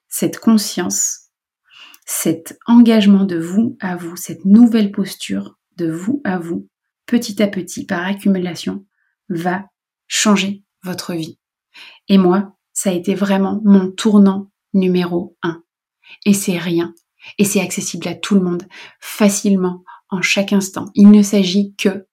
Cette 0.08 0.40
conscience, 0.40 1.32
cet 2.06 2.58
engagement 2.68 3.26
de 3.26 3.38
vous 3.38 3.76
à 3.82 3.98
vous, 3.98 4.16
cette 4.16 4.46
nouvelle 4.46 4.94
posture 4.94 5.60
de 5.76 5.92
vous 5.92 6.22
à 6.24 6.40
vous, 6.40 6.70
petit 7.06 7.44
à 7.44 7.50
petit, 7.50 7.86
par 7.86 8.06
accumulation, 8.06 8.86
va 9.28 9.66
changer 10.08 10.64
votre 10.84 11.16
vie. 11.16 11.38
Et 12.08 12.18
moi, 12.18 12.58
ça 12.82 12.90
a 12.90 12.94
été 12.94 13.14
vraiment 13.14 13.62
mon 13.64 13.92
tournant 13.92 14.50
numéro 14.74 15.38
un. 15.44 15.64
Et 16.26 16.34
c'est 16.34 16.58
rien. 16.58 16.96
Et 17.38 17.46
c'est 17.46 17.62
accessible 17.62 18.08
à 18.08 18.16
tout 18.16 18.34
le 18.34 18.42
monde, 18.42 18.64
facilement, 19.00 19.84
en 20.10 20.24
chaque 20.24 20.52
instant. 20.52 20.90
Il 20.96 21.12
ne 21.12 21.22
s'agit 21.22 21.76
que 21.76 22.08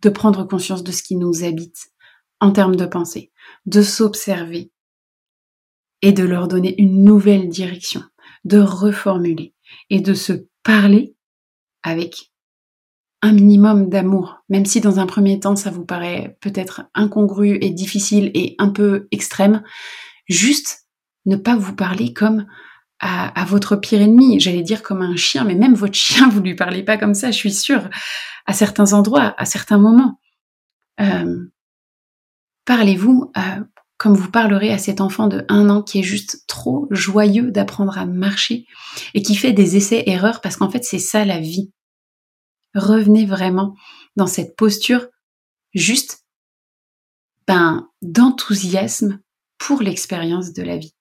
de 0.00 0.08
prendre 0.08 0.44
conscience 0.44 0.84
de 0.84 0.90
ce 0.90 1.02
qui 1.02 1.16
nous 1.16 1.44
habite 1.44 1.88
en 2.40 2.50
termes 2.50 2.76
de 2.76 2.86
pensée, 2.86 3.30
de 3.66 3.82
s'observer 3.82 4.72
et 6.00 6.12
de 6.12 6.24
leur 6.24 6.48
donner 6.48 6.80
une 6.80 7.04
nouvelle 7.04 7.50
direction, 7.50 8.02
de 8.44 8.60
reformuler 8.60 9.54
et 9.90 10.00
de 10.00 10.14
se 10.14 10.46
parler 10.62 11.14
avec 11.82 12.32
un 13.24 13.32
minimum 13.32 13.88
d'amour, 13.88 14.44
même 14.50 14.66
si 14.66 14.82
dans 14.82 15.00
un 15.00 15.06
premier 15.06 15.40
temps 15.40 15.56
ça 15.56 15.70
vous 15.70 15.86
paraît 15.86 16.36
peut-être 16.42 16.82
incongru 16.94 17.56
et 17.62 17.70
difficile 17.70 18.30
et 18.34 18.54
un 18.58 18.68
peu 18.68 19.08
extrême, 19.12 19.62
juste 20.28 20.86
ne 21.24 21.36
pas 21.36 21.56
vous 21.56 21.74
parler 21.74 22.12
comme 22.12 22.46
à, 23.00 23.44
votre 23.46 23.76
pire 23.76 24.00
ennemi, 24.00 24.40
j'allais 24.40 24.62
dire 24.62 24.82
comme 24.82 25.02
un 25.02 25.16
chien, 25.16 25.44
mais 25.44 25.54
même 25.54 25.74
votre 25.74 25.94
chien, 25.94 26.28
vous 26.32 26.40
lui 26.40 26.54
parlez 26.54 26.82
pas 26.82 26.98
comme 26.98 27.14
ça, 27.14 27.30
je 27.30 27.36
suis 27.36 27.52
sûre, 27.52 27.88
à 28.46 28.52
certains 28.52 28.92
endroits, 28.92 29.34
à 29.38 29.46
certains 29.46 29.78
moments. 29.78 30.20
Euh, 31.00 31.50
parlez-vous 32.66 33.32
euh, 33.36 33.64
comme 33.96 34.14
vous 34.14 34.30
parlerez 34.30 34.70
à 34.70 34.78
cet 34.78 35.00
enfant 35.00 35.28
de 35.28 35.46
un 35.48 35.70
an 35.70 35.82
qui 35.82 36.00
est 36.00 36.04
juste 36.04 36.44
trop 36.46 36.88
joyeux 36.90 37.50
d'apprendre 37.50 37.96
à 37.96 38.04
marcher 38.04 38.66
et 39.14 39.22
qui 39.22 39.34
fait 39.34 39.52
des 39.52 39.76
essais-erreurs 39.76 40.40
parce 40.40 40.56
qu'en 40.56 40.70
fait 40.70 40.84
c'est 40.84 40.98
ça 40.98 41.24
la 41.24 41.40
vie 41.40 41.72
revenez 42.74 43.26
vraiment 43.26 43.74
dans 44.16 44.26
cette 44.26 44.56
posture 44.56 45.06
juste 45.74 46.24
ben, 47.46 47.88
d'enthousiasme 48.02 49.20
pour 49.58 49.82
l'expérience 49.82 50.52
de 50.52 50.62
la 50.62 50.76
vie. 50.76 50.94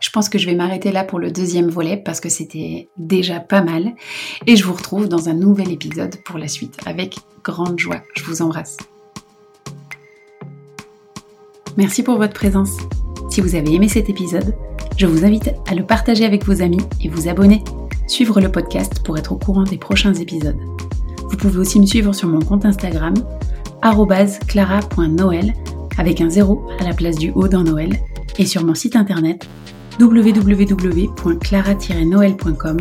Je 0.00 0.10
pense 0.10 0.28
que 0.28 0.38
je 0.38 0.46
vais 0.46 0.54
m'arrêter 0.54 0.92
là 0.92 1.04
pour 1.04 1.18
le 1.18 1.30
deuxième 1.30 1.68
volet 1.68 1.96
parce 1.96 2.20
que 2.20 2.28
c'était 2.28 2.88
déjà 2.98 3.40
pas 3.40 3.62
mal 3.62 3.94
et 4.46 4.56
je 4.56 4.64
vous 4.64 4.74
retrouve 4.74 5.08
dans 5.08 5.28
un 5.28 5.34
nouvel 5.34 5.72
épisode 5.72 6.22
pour 6.24 6.38
la 6.38 6.48
suite 6.48 6.78
avec 6.84 7.18
grande 7.42 7.78
joie. 7.78 8.02
Je 8.14 8.24
vous 8.24 8.42
embrasse. 8.42 8.76
Merci 11.76 12.02
pour 12.02 12.16
votre 12.16 12.34
présence. 12.34 12.76
Si 13.30 13.40
vous 13.40 13.54
avez 13.54 13.74
aimé 13.74 13.88
cet 13.88 14.08
épisode, 14.08 14.54
je 14.96 15.06
vous 15.06 15.24
invite 15.24 15.50
à 15.66 15.74
le 15.74 15.84
partager 15.84 16.24
avec 16.24 16.44
vos 16.44 16.62
amis 16.62 16.80
et 17.02 17.08
vous 17.08 17.28
abonner 17.28 17.62
suivre 18.06 18.40
le 18.40 18.50
podcast 18.50 19.02
pour 19.04 19.18
être 19.18 19.32
au 19.32 19.36
courant 19.36 19.64
des 19.64 19.78
prochains 19.78 20.14
épisodes. 20.14 20.56
Vous 21.30 21.36
pouvez 21.36 21.58
aussi 21.58 21.80
me 21.80 21.86
suivre 21.86 22.12
sur 22.12 22.28
mon 22.28 22.40
compte 22.40 22.64
Instagram, 22.64 23.14
clara.noël, 24.46 25.54
avec 25.98 26.20
un 26.20 26.30
zéro 26.30 26.68
à 26.78 26.84
la 26.84 26.94
place 26.94 27.16
du 27.16 27.32
haut 27.34 27.48
dans 27.48 27.64
Noël, 27.64 27.98
et 28.38 28.46
sur 28.46 28.64
mon 28.64 28.74
site 28.74 28.94
internet 28.96 29.48
www.clara-noël.com 30.00 32.76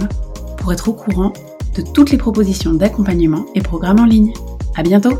pour 0.57 0.73
être 0.73 0.89
au 0.89 0.93
courant 0.93 1.31
de 1.75 1.81
toutes 1.81 2.11
les 2.11 2.17
propositions 2.17 2.73
d'accompagnement 2.73 3.45
et 3.55 3.61
programmes 3.61 3.99
en 3.99 4.05
ligne. 4.05 4.33
À 4.75 4.83
bientôt! 4.83 5.19